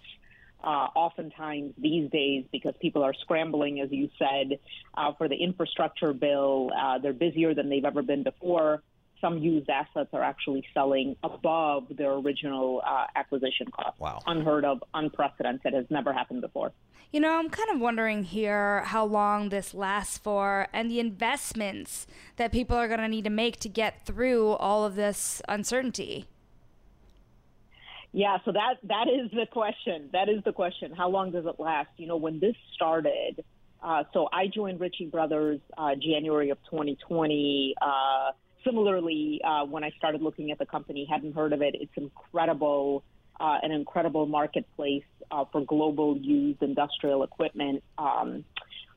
uh, 0.63 0.87
oftentimes 0.95 1.73
these 1.77 2.09
days 2.11 2.45
because 2.51 2.73
people 2.79 3.03
are 3.03 3.13
scrambling, 3.21 3.79
as 3.79 3.91
you 3.91 4.09
said, 4.17 4.59
uh, 4.95 5.13
for 5.17 5.27
the 5.27 5.35
infrastructure 5.35 6.13
bill. 6.13 6.69
Uh, 6.77 6.99
they're 6.99 7.13
busier 7.13 7.53
than 7.53 7.69
they've 7.69 7.85
ever 7.85 8.01
been 8.01 8.23
before. 8.23 8.81
Some 9.19 9.37
used 9.37 9.69
assets 9.69 10.09
are 10.13 10.23
actually 10.23 10.63
selling 10.73 11.15
above 11.23 11.85
their 11.89 12.13
original 12.13 12.81
uh, 12.85 13.05
acquisition 13.15 13.67
cost. 13.71 13.99
Wow. 13.99 14.19
Unheard 14.25 14.65
of, 14.65 14.83
unprecedented, 14.93 15.73
has 15.73 15.85
never 15.89 16.11
happened 16.11 16.41
before. 16.41 16.71
You 17.11 17.19
know, 17.19 17.37
I'm 17.37 17.49
kind 17.49 17.69
of 17.69 17.79
wondering 17.81 18.23
here 18.23 18.81
how 18.85 19.05
long 19.05 19.49
this 19.49 19.73
lasts 19.73 20.17
for 20.17 20.67
and 20.71 20.89
the 20.89 20.99
investments 20.99 22.07
that 22.37 22.53
people 22.53 22.77
are 22.77 22.87
going 22.87 23.01
to 23.01 23.07
need 23.07 23.25
to 23.25 23.29
make 23.29 23.59
to 23.59 23.69
get 23.69 24.05
through 24.05 24.51
all 24.53 24.85
of 24.85 24.95
this 24.95 25.41
uncertainty. 25.49 26.25
Yeah, 28.13 28.37
so 28.43 28.51
that 28.51 28.75
that 28.83 29.07
is 29.07 29.31
the 29.31 29.45
question. 29.49 30.09
That 30.11 30.27
is 30.27 30.43
the 30.43 30.51
question. 30.51 30.93
How 30.93 31.09
long 31.09 31.31
does 31.31 31.45
it 31.45 31.59
last? 31.59 31.89
You 31.97 32.07
know, 32.07 32.17
when 32.17 32.39
this 32.39 32.55
started, 32.75 33.43
uh, 33.81 34.03
so 34.13 34.27
I 34.31 34.47
joined 34.47 34.79
Ritchie 34.81 35.07
Brothers 35.07 35.61
uh, 35.77 35.95
January 35.95 36.49
of 36.49 36.57
2020. 36.69 37.75
Uh, 37.81 38.31
similarly, 38.65 39.39
uh, 39.43 39.65
when 39.65 39.83
I 39.83 39.91
started 39.97 40.21
looking 40.21 40.51
at 40.51 40.59
the 40.59 40.65
company, 40.65 41.07
hadn't 41.09 41.33
heard 41.33 41.53
of 41.53 41.61
it. 41.61 41.75
It's 41.79 41.91
incredible, 41.95 43.03
uh, 43.39 43.59
an 43.63 43.71
incredible 43.71 44.25
marketplace 44.25 45.03
uh, 45.31 45.45
for 45.51 45.63
global 45.63 46.17
used 46.17 46.61
industrial 46.61 47.23
equipment 47.23 47.81
um, 47.97 48.43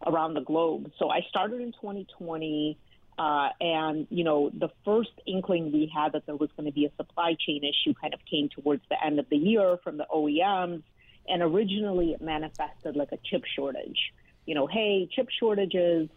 around 0.04 0.34
the 0.34 0.42
globe. 0.42 0.90
So 0.98 1.08
I 1.08 1.20
started 1.28 1.60
in 1.60 1.70
2020. 1.72 2.76
Uh, 3.18 3.48
and, 3.60 4.06
you 4.10 4.24
know, 4.24 4.50
the 4.50 4.68
first 4.84 5.12
inkling 5.26 5.72
we 5.72 5.90
had 5.94 6.12
that 6.12 6.26
there 6.26 6.34
was 6.34 6.50
going 6.56 6.66
to 6.66 6.72
be 6.72 6.84
a 6.84 6.90
supply 6.96 7.36
chain 7.46 7.62
issue 7.62 7.94
kind 8.00 8.12
of 8.12 8.20
came 8.28 8.48
towards 8.48 8.82
the 8.90 8.96
end 9.04 9.18
of 9.18 9.28
the 9.30 9.36
year 9.36 9.76
from 9.84 9.98
the 9.98 10.06
OEMs. 10.12 10.82
And 11.28 11.42
originally 11.42 12.12
it 12.12 12.20
manifested 12.20 12.96
like 12.96 13.12
a 13.12 13.18
chip 13.24 13.44
shortage. 13.54 14.12
You 14.46 14.54
know, 14.54 14.66
hey, 14.66 15.08
chip 15.14 15.28
shortages. 15.38 16.08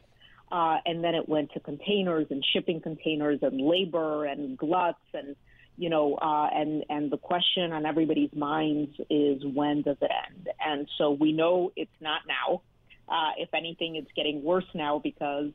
Uh, 0.52 0.78
and 0.86 1.04
then 1.04 1.14
it 1.14 1.28
went 1.28 1.52
to 1.52 1.60
containers 1.60 2.28
and 2.30 2.44
shipping 2.54 2.82
containers 2.82 3.40
and 3.42 3.60
labor 3.60 4.26
and 4.26 4.58
gluts 4.58 4.98
and, 5.14 5.36
you 5.78 5.90
know, 5.90 6.16
uh, 6.16 6.50
and, 6.52 6.86
and 6.90 7.12
the 7.12 7.18
question 7.18 7.74
on 7.74 7.86
everybody's 7.86 8.34
minds 8.34 8.96
is 9.10 9.44
when 9.46 9.82
does 9.84 9.98
it 10.02 10.10
end? 10.30 10.50
And 10.66 10.88
so 10.98 11.12
we 11.12 11.32
know 11.34 11.72
it's 11.76 11.92
not 12.00 12.22
now. 12.28 12.62
Uh, 13.10 13.32
if 13.38 13.54
anything, 13.54 13.98
it's 13.98 14.12
getting 14.16 14.42
worse 14.42 14.66
now 14.74 15.00
because 15.00 15.52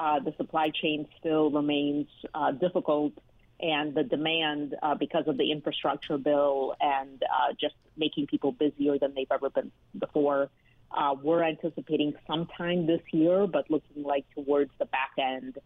uh, 0.00 0.18
the 0.18 0.32
supply 0.38 0.70
chain 0.70 1.06
still 1.18 1.50
remains 1.50 2.06
uh, 2.34 2.52
difficult, 2.52 3.12
and 3.60 3.94
the 3.94 4.02
demand 4.02 4.74
uh, 4.82 4.94
because 4.94 5.24
of 5.26 5.36
the 5.36 5.52
infrastructure 5.52 6.16
bill 6.16 6.74
and 6.80 7.22
uh, 7.22 7.52
just 7.60 7.74
making 7.98 8.26
people 8.26 8.50
busier 8.50 8.98
than 8.98 9.12
they've 9.14 9.30
ever 9.30 9.50
been 9.50 9.70
before. 9.98 10.48
Uh, 10.90 11.14
we're 11.22 11.44
anticipating 11.44 12.14
sometime 12.26 12.86
this 12.86 13.02
year, 13.12 13.46
but 13.46 13.70
looking 13.70 14.02
like 14.02 14.24
towards 14.34 14.70
the 14.78 14.86
back 14.86 15.10
end, 15.18 15.58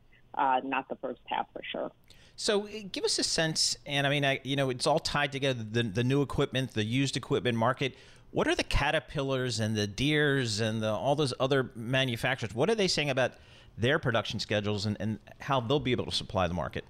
not 0.65 0.89
the 0.89 0.97
first 0.97 1.21
half 1.27 1.47
for 1.53 1.63
sure. 1.71 1.93
So 2.35 2.67
give 2.91 3.05
us 3.05 3.21
a 3.21 3.23
sense, 3.23 3.77
and 3.87 4.05
I 4.05 4.11
mean, 4.11 4.25
I, 4.25 4.41
you 4.43 4.57
know, 4.57 4.69
it's 4.69 4.89
all 4.89 4.99
tied 4.99 5.31
together. 5.31 5.63
The 5.63 5.85
the 5.85 6.03
new 6.03 6.21
equipment, 6.23 6.73
the 6.73 6.85
used 6.85 7.17
equipment 7.17 7.57
market. 7.57 7.95
What 8.33 8.49
are 8.49 8.57
the 8.57 8.65
Caterpillars 8.65 9.61
and 9.61 9.77
the 9.77 9.87
Deeres 9.87 10.61
and 10.61 10.83
the, 10.83 10.91
all 10.91 11.15
those 11.15 11.33
other 11.39 11.71
manufacturers? 11.77 12.53
What 12.53 12.69
are 12.69 12.75
they 12.75 12.89
saying 12.89 13.09
about 13.09 13.35
their 13.77 13.99
production 13.99 14.41
schedules 14.41 14.87
and, 14.87 14.97
and 15.01 15.19
how 15.41 15.61
they'll 15.61 15.81
be 15.81 15.93
able 15.93 16.07
to 16.07 16.13
supply 16.13 16.47
the 16.47 16.55
market? 16.55 16.85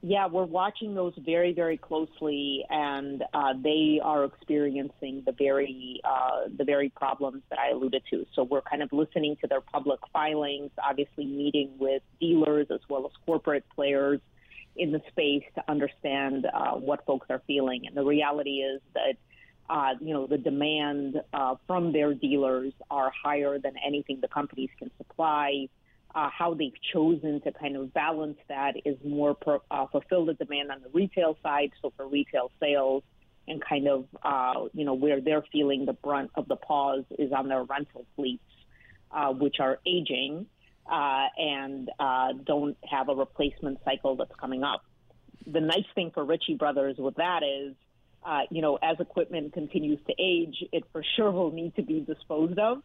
Yeah, 0.00 0.28
we're 0.28 0.44
watching 0.44 0.94
those 0.94 1.12
very, 1.18 1.52
very 1.52 1.76
closely, 1.76 2.64
and 2.70 3.24
uh, 3.34 3.54
they 3.60 4.00
are 4.00 4.24
experiencing 4.24 5.24
the 5.26 5.32
very, 5.32 6.00
uh, 6.04 6.42
the 6.56 6.62
very 6.62 6.88
problems 6.88 7.42
that 7.50 7.58
I 7.58 7.70
alluded 7.70 8.02
to. 8.10 8.24
So 8.34 8.44
we're 8.44 8.62
kind 8.62 8.80
of 8.80 8.92
listening 8.92 9.36
to 9.40 9.48
their 9.48 9.60
public 9.60 9.98
filings, 10.12 10.70
obviously 10.80 11.26
meeting 11.26 11.72
with 11.78 12.02
dealers 12.20 12.68
as 12.70 12.78
well 12.88 13.06
as 13.06 13.12
corporate 13.26 13.64
players 13.74 14.20
in 14.76 14.92
the 14.92 15.02
space 15.08 15.42
to 15.56 15.64
understand 15.68 16.46
uh, 16.46 16.74
what 16.74 17.04
folks 17.04 17.26
are 17.28 17.42
feeling. 17.48 17.88
And 17.88 17.96
the 17.96 18.04
reality 18.04 18.58
is 18.60 18.80
that, 18.94 19.16
uh, 19.70 19.94
you 20.00 20.14
know, 20.14 20.26
the 20.26 20.38
demand 20.38 21.20
uh, 21.32 21.54
from 21.66 21.92
their 21.92 22.14
dealers 22.14 22.72
are 22.90 23.12
higher 23.22 23.58
than 23.58 23.74
anything 23.86 24.20
the 24.20 24.28
companies 24.28 24.70
can 24.78 24.90
supply 24.96 25.68
uh, 26.14 26.30
how 26.30 26.54
they've 26.54 26.80
chosen 26.92 27.40
to 27.42 27.52
kind 27.52 27.76
of 27.76 27.92
balance 27.92 28.38
that 28.48 28.74
is 28.84 28.96
more 29.04 29.34
per, 29.34 29.60
uh, 29.70 29.86
fulfill 29.86 30.24
the 30.24 30.34
demand 30.34 30.70
on 30.70 30.80
the 30.82 30.88
retail 30.92 31.36
side, 31.42 31.70
so 31.82 31.92
for 31.96 32.08
retail 32.08 32.50
sales, 32.60 33.02
and 33.46 33.62
kind 33.62 33.88
of 33.88 34.06
uh, 34.22 34.68
you 34.72 34.84
know 34.84 34.94
where 34.94 35.20
they're 35.20 35.44
feeling 35.52 35.86
the 35.86 35.92
brunt 35.92 36.30
of 36.34 36.48
the 36.48 36.56
pause 36.56 37.04
is 37.18 37.32
on 37.32 37.48
their 37.48 37.62
rental 37.62 38.04
fleets, 38.16 38.42
uh, 39.10 39.32
which 39.32 39.56
are 39.60 39.78
aging 39.86 40.46
uh, 40.90 41.26
and 41.36 41.90
uh, 41.98 42.32
don't 42.44 42.76
have 42.84 43.08
a 43.08 43.14
replacement 43.14 43.78
cycle 43.84 44.16
that's 44.16 44.34
coming 44.40 44.64
up. 44.64 44.84
The 45.46 45.60
nice 45.60 45.86
thing 45.94 46.10
for 46.12 46.24
Ritchie 46.24 46.54
Brothers 46.54 46.96
with 46.98 47.16
that 47.16 47.42
is. 47.42 47.74
Uh, 48.24 48.40
you 48.50 48.60
know, 48.60 48.78
as 48.82 48.96
equipment 49.00 49.52
continues 49.52 50.00
to 50.06 50.14
age, 50.18 50.56
it 50.72 50.84
for 50.92 51.02
sure 51.16 51.30
will 51.30 51.52
need 51.52 51.74
to 51.76 51.82
be 51.82 52.00
disposed 52.00 52.58
of. 52.58 52.82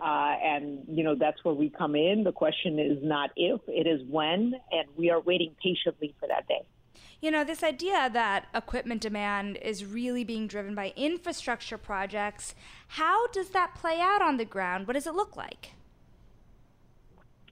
Uh, 0.00 0.34
and, 0.42 0.84
you 0.88 1.04
know, 1.04 1.14
that's 1.14 1.42
where 1.44 1.54
we 1.54 1.70
come 1.70 1.94
in. 1.94 2.24
The 2.24 2.32
question 2.32 2.78
is 2.78 2.98
not 3.02 3.30
if, 3.36 3.60
it 3.68 3.86
is 3.86 4.00
when, 4.08 4.54
and 4.70 4.88
we 4.96 5.10
are 5.10 5.20
waiting 5.20 5.54
patiently 5.62 6.14
for 6.18 6.26
that 6.28 6.48
day. 6.48 6.62
You 7.20 7.30
know, 7.30 7.44
this 7.44 7.62
idea 7.62 8.10
that 8.12 8.48
equipment 8.52 9.00
demand 9.00 9.58
is 9.62 9.84
really 9.84 10.24
being 10.24 10.48
driven 10.48 10.74
by 10.74 10.92
infrastructure 10.96 11.78
projects, 11.78 12.56
how 12.88 13.28
does 13.28 13.50
that 13.50 13.76
play 13.76 14.00
out 14.00 14.20
on 14.20 14.38
the 14.38 14.44
ground? 14.44 14.88
What 14.88 14.94
does 14.94 15.06
it 15.06 15.14
look 15.14 15.36
like? 15.36 15.70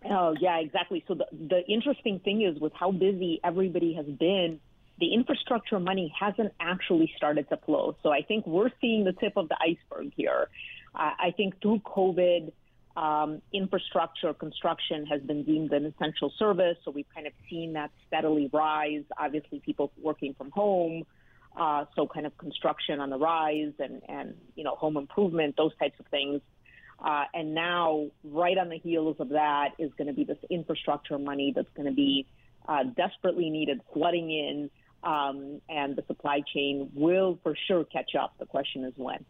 Oh, 0.05 0.35
yeah, 0.41 0.59
exactly. 0.59 1.05
So 1.07 1.15
the, 1.15 1.27
the 1.31 1.65
interesting 1.67 2.19
thing 2.19 2.43
is 2.43 2.59
with 2.59 2.73
how 2.73 2.91
busy 2.91 3.39
everybody 3.45 3.95
has 3.95 4.07
been, 4.07 4.59
the 5.01 5.15
infrastructure 5.15 5.81
money 5.81 6.13
hasn't 6.19 6.53
actually 6.61 7.13
started 7.17 7.49
to 7.49 7.57
flow. 7.57 7.97
So 8.03 8.11
I 8.11 8.23
think 8.23 8.47
we're 8.47 8.71
seeing 8.81 9.05
the 9.05 9.13
tip 9.13 9.33
of 9.37 9.49
the 9.49 9.57
iceberg 9.61 10.13
here. 10.15 10.49
Uh, 10.95 11.11
I 11.19 11.33
think 11.37 11.61
through 11.63 11.81
COVID, 11.81 12.53
um, 12.97 13.41
infrastructure 13.53 14.35
construction 14.35 15.07
has 15.07 15.23
been 15.23 15.45
deemed 15.45 15.73
an 15.73 15.87
essential 15.87 16.33
service, 16.39 16.77
so 16.85 16.91
we've 16.91 17.09
kind 17.15 17.27
of 17.27 17.33
seen 17.49 17.73
that 17.75 17.91
steadily 18.07 18.51
rise. 18.53 19.05
Obviously, 19.17 19.61
people 19.61 19.93
working 20.01 20.35
from 20.35 20.51
home, 20.51 21.05
uh, 21.59 21.85
so 21.97 22.07
kind 22.07 22.27
of 22.27 22.37
construction 22.37 23.01
on 23.01 23.09
the 23.11 23.19
rise, 23.19 23.73
and 23.79 24.03
and 24.09 24.35
you 24.57 24.65
know 24.65 24.75
home 24.75 24.97
improvement, 24.97 25.57
those 25.57 25.75
types 25.79 25.99
of 25.99 26.07
things. 26.09 26.43
Uh, 27.03 27.25
and 27.33 27.55
now, 27.55 28.09
right 28.25 28.59
on 28.59 28.69
the 28.69 28.77
heels 28.77 29.17
of 29.21 29.31
that, 29.31 29.71
is 29.79 29.91
going 29.97 30.09
to 30.09 30.13
be 30.13 30.25
this 30.25 30.37
infrastructure 30.51 31.19
money 31.19 31.53
that's 31.55 31.71
going 31.75 31.89
to 31.89 31.95
be 31.95 32.27
uh, 32.69 32.83
desperately 32.97 33.49
needed, 33.49 33.81
flooding 33.95 34.31
in, 34.31 34.71
um, 35.03 35.61
and 35.69 35.97
the 35.97 36.05
supply 36.07 36.43
chain 36.53 36.91
will 36.95 37.39
for 37.43 37.57
sure 37.67 37.85
catch 37.85 38.15
up. 38.15 38.35
The 38.39 38.47
question 38.47 38.85
is 38.85 38.93
when. 38.97 39.25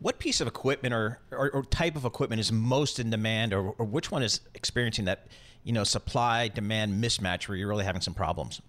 What 0.00 0.18
piece 0.20 0.40
of 0.40 0.46
equipment 0.46 0.94
or, 0.94 1.18
or, 1.32 1.50
or, 1.50 1.62
type 1.64 1.96
of 1.96 2.04
equipment 2.04 2.38
is 2.38 2.52
most 2.52 3.00
in 3.00 3.10
demand, 3.10 3.52
or, 3.52 3.70
or 3.70 3.84
which 3.84 4.12
one 4.12 4.22
is 4.22 4.40
experiencing 4.54 5.06
that, 5.06 5.26
you 5.64 5.72
know, 5.72 5.82
supply 5.82 6.46
demand 6.46 7.02
mismatch 7.02 7.48
where 7.48 7.56
you're 7.56 7.68
really 7.68 7.84
having 7.84 8.00
some 8.00 8.14
problems? 8.14 8.62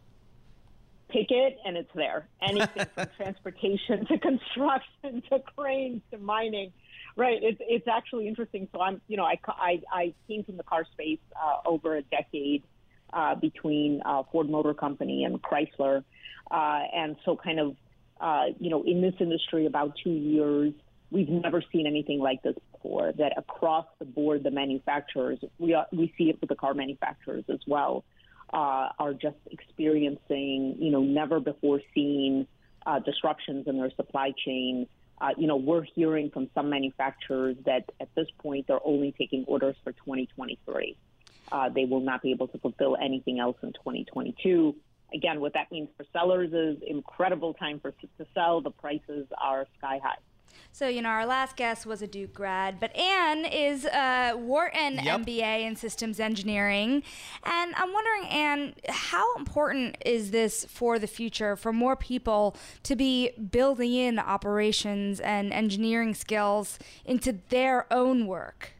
Pick 1.09 1.27
it, 1.29 1.57
and 1.65 1.77
it's 1.77 1.91
there. 1.93 2.27
Anything 2.41 2.85
from 2.95 3.07
transportation 3.17 4.07
to 4.07 4.17
construction 4.17 5.21
to 5.29 5.39
cranes 5.55 6.01
to 6.11 6.17
mining, 6.17 6.71
right? 7.15 7.37
It's 7.43 7.61
it's 7.61 7.87
actually 7.87 8.27
interesting. 8.27 8.67
So 8.71 8.81
I'm, 8.81 8.99
you 9.07 9.17
know, 9.17 9.25
I 9.25 9.39
I, 9.47 9.81
I 9.91 10.13
came 10.27 10.43
from 10.43 10.57
the 10.57 10.63
car 10.63 10.85
space 10.91 11.19
uh, 11.35 11.67
over 11.67 11.95
a 11.95 12.01
decade 12.01 12.63
uh, 13.13 13.35
between 13.35 14.01
uh, 14.05 14.23
Ford 14.31 14.49
Motor 14.49 14.73
Company 14.73 15.23
and 15.23 15.41
Chrysler, 15.41 16.03
uh, 16.51 16.79
and 16.93 17.15
so 17.25 17.35
kind 17.35 17.59
of, 17.59 17.75
uh, 18.19 18.45
you 18.59 18.69
know, 18.69 18.83
in 18.83 19.01
this 19.01 19.13
industry 19.19 19.65
about 19.65 19.93
two 20.03 20.11
years. 20.11 20.73
We've 21.11 21.27
never 21.27 21.63
seen 21.71 21.87
anything 21.87 22.19
like 22.19 22.43
this 22.43 22.53
before. 22.71 23.11
That 23.13 23.33
across 23.35 23.87
the 23.97 24.05
board, 24.05 24.43
the 24.43 24.51
manufacturers, 24.51 25.39
we 25.57 25.73
are, 25.73 25.87
we 25.91 26.13
see 26.19 26.29
it 26.29 26.39
with 26.39 26.49
the 26.49 26.55
car 26.55 26.75
manufacturers 26.75 27.45
as 27.49 27.57
well, 27.65 28.03
uh, 28.53 28.89
are 28.99 29.13
just 29.13 29.37
experiencing, 29.51 30.75
you 30.79 30.91
know, 30.91 31.01
never 31.01 31.39
before 31.39 31.81
seen 31.95 32.47
uh, 32.85 32.99
disruptions 32.99 33.67
in 33.67 33.77
their 33.77 33.91
supply 33.95 34.33
chain. 34.45 34.87
Uh, 35.21 35.29
you 35.37 35.47
know, 35.47 35.57
we're 35.57 35.83
hearing 35.83 36.29
from 36.29 36.49
some 36.55 36.69
manufacturers 36.69 37.57
that 37.65 37.91
at 37.99 38.13
this 38.15 38.27
point 38.39 38.67
they're 38.67 38.85
only 38.85 39.13
taking 39.17 39.43
orders 39.45 39.75
for 39.83 39.91
2023. 39.91 40.95
Uh, 41.51 41.69
they 41.69 41.85
will 41.85 42.01
not 42.01 42.21
be 42.21 42.31
able 42.31 42.47
to 42.47 42.57
fulfill 42.59 42.97
anything 43.01 43.39
else 43.39 43.57
in 43.63 43.73
2022. 43.73 44.75
Again, 45.13 45.41
what 45.41 45.53
that 45.53 45.71
means 45.71 45.89
for 45.97 46.05
sellers 46.13 46.53
is 46.53 46.81
incredible 46.85 47.53
time 47.55 47.79
for 47.79 47.91
to 47.91 48.25
sell. 48.33 48.61
The 48.61 48.71
prices 48.71 49.27
are 49.41 49.65
sky 49.77 49.99
high. 50.03 50.17
So, 50.71 50.87
you 50.87 51.01
know, 51.01 51.09
our 51.09 51.25
last 51.25 51.55
guest 51.55 51.85
was 51.85 52.01
a 52.01 52.07
Duke 52.07 52.33
grad, 52.33 52.79
but 52.79 52.95
Ann 52.95 53.45
is 53.45 53.85
a 53.85 54.33
Wharton 54.33 54.95
yep. 54.95 55.21
MBA 55.21 55.65
in 55.65 55.75
systems 55.75 56.19
engineering. 56.19 57.03
And 57.43 57.73
I'm 57.75 57.91
wondering, 57.91 58.25
Ann, 58.29 58.73
how 58.87 59.35
important 59.35 59.97
is 60.05 60.31
this 60.31 60.65
for 60.65 60.99
the 60.99 61.07
future 61.07 61.55
for 61.55 61.73
more 61.73 61.95
people 61.95 62.55
to 62.83 62.95
be 62.95 63.31
building 63.31 63.93
in 63.93 64.19
operations 64.19 65.19
and 65.19 65.51
engineering 65.51 66.13
skills 66.13 66.77
into 67.05 67.39
their 67.49 67.91
own 67.91 68.27
work? 68.27 68.73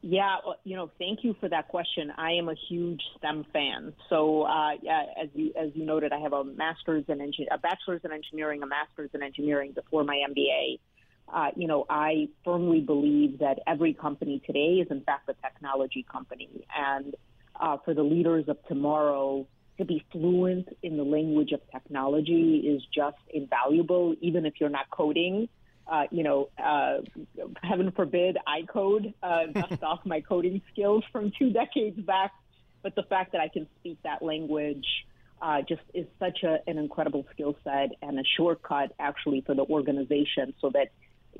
Yeah, 0.00 0.36
you 0.62 0.76
know, 0.76 0.90
thank 0.98 1.24
you 1.24 1.34
for 1.40 1.48
that 1.48 1.68
question. 1.68 2.12
I 2.16 2.32
am 2.32 2.48
a 2.48 2.54
huge 2.68 3.02
STEM 3.16 3.46
fan. 3.52 3.92
So, 4.08 4.42
uh, 4.42 4.72
yeah, 4.80 5.06
as 5.20 5.28
you 5.34 5.52
as 5.60 5.70
you 5.74 5.84
noted, 5.84 6.12
I 6.12 6.20
have 6.20 6.32
a 6.32 6.44
master's 6.44 7.04
in 7.08 7.18
engi- 7.18 7.48
a 7.50 7.58
bachelor's 7.58 8.02
in 8.04 8.12
engineering, 8.12 8.62
a 8.62 8.66
master's 8.66 9.10
in 9.12 9.22
engineering 9.24 9.72
before 9.72 10.04
my 10.04 10.22
MBA. 10.28 10.78
Uh, 11.32 11.50
you 11.56 11.66
know, 11.66 11.84
I 11.90 12.28
firmly 12.44 12.80
believe 12.80 13.40
that 13.40 13.58
every 13.66 13.92
company 13.92 14.40
today 14.46 14.80
is 14.80 14.86
in 14.90 15.02
fact 15.02 15.28
a 15.28 15.34
technology 15.34 16.06
company, 16.10 16.64
and 16.76 17.16
uh, 17.58 17.78
for 17.84 17.92
the 17.92 18.04
leaders 18.04 18.44
of 18.48 18.56
tomorrow 18.68 19.48
to 19.78 19.84
be 19.84 20.04
fluent 20.12 20.68
in 20.82 20.96
the 20.96 21.04
language 21.04 21.50
of 21.50 21.60
technology 21.72 22.62
is 22.66 22.82
just 22.94 23.18
invaluable, 23.30 24.14
even 24.20 24.46
if 24.46 24.54
you're 24.60 24.70
not 24.70 24.90
coding 24.90 25.48
uh, 25.88 26.04
you 26.10 26.22
know, 26.22 26.48
uh, 26.62 26.98
heaven 27.62 27.90
forbid 27.92 28.36
I 28.46 28.62
code, 28.62 29.14
uh, 29.22 29.46
dust 29.52 29.82
off 29.82 30.00
my 30.04 30.20
coding 30.20 30.60
skills 30.72 31.04
from 31.12 31.32
two 31.38 31.50
decades 31.50 31.98
back. 32.00 32.32
But 32.82 32.94
the 32.94 33.02
fact 33.02 33.32
that 33.32 33.40
I 33.40 33.48
can 33.48 33.66
speak 33.80 33.98
that 34.04 34.22
language 34.22 34.86
uh, 35.40 35.62
just 35.68 35.82
is 35.94 36.06
such 36.18 36.42
a, 36.42 36.58
an 36.66 36.78
incredible 36.78 37.26
skill 37.32 37.56
set 37.64 37.90
and 38.02 38.18
a 38.18 38.22
shortcut 38.36 38.92
actually 38.98 39.40
for 39.40 39.54
the 39.54 39.64
organization 39.64 40.54
so 40.60 40.70
that, 40.70 40.88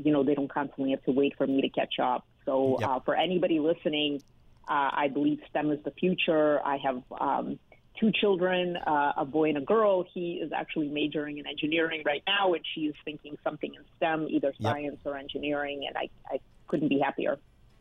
you 0.02 0.12
know, 0.12 0.24
they 0.24 0.34
don't 0.34 0.52
constantly 0.52 0.90
have 0.90 1.04
to 1.04 1.12
wait 1.12 1.34
for 1.36 1.46
me 1.46 1.60
to 1.62 1.68
catch 1.68 1.94
up. 2.02 2.26
So 2.44 2.78
yep. 2.80 2.88
uh, 2.88 3.00
for 3.00 3.14
anybody 3.14 3.60
listening, 3.60 4.22
uh, 4.68 4.90
I 4.92 5.08
believe 5.08 5.40
STEM 5.50 5.70
is 5.70 5.82
the 5.84 5.92
future. 5.92 6.60
I 6.64 6.78
have 6.78 7.02
um, 7.20 7.58
two 7.98 8.12
children, 8.12 8.76
uh, 8.76 9.12
a 9.16 9.24
boy 9.24 9.48
and 9.48 9.58
a 9.58 9.62
girl. 9.62 10.04
He 10.12 10.34
is 10.34 10.52
actually 10.52 10.88
majoring 10.88 11.38
in 11.38 11.46
engineering 11.46 12.02
right 12.04 12.22
now, 12.26 12.54
and 12.54 12.64
she 12.74 12.82
is 12.82 12.94
thinking 13.04 13.36
something 13.44 13.74
in 13.74 13.82
STEM, 13.96 14.28
either 14.30 14.52
science 14.60 14.98
yep. 15.04 15.12
or 15.12 15.16
engineering, 15.16 15.84
and 15.86 15.96
I, 15.96 16.08
I 16.32 16.40
couldn't 16.66 16.88
be 16.88 16.98
happier. 16.98 17.38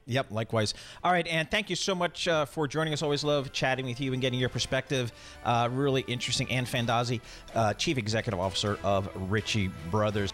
Yep, 0.07 0.31
likewise. 0.31 0.73
All 1.03 1.11
right, 1.11 1.27
and 1.27 1.51
thank 1.51 1.69
you 1.69 1.75
so 1.75 1.93
much 1.93 2.27
uh, 2.27 2.45
for 2.45 2.67
joining 2.67 2.93
us. 2.93 3.01
Always 3.01 3.25
love 3.25 3.51
chatting 3.51 3.85
with 3.85 3.99
you 3.99 4.13
and 4.13 4.21
getting 4.21 4.39
your 4.39 4.49
perspective. 4.49 5.11
Uh, 5.43 5.67
really 5.71 6.01
interesting. 6.07 6.49
Ann 6.49 6.65
Fandozzi, 6.65 7.19
uh, 7.53 7.73
Chief 7.73 7.97
Executive 7.97 8.39
Officer 8.39 8.79
of 8.83 9.09
Ritchie 9.29 9.69
Brothers. 9.91 10.33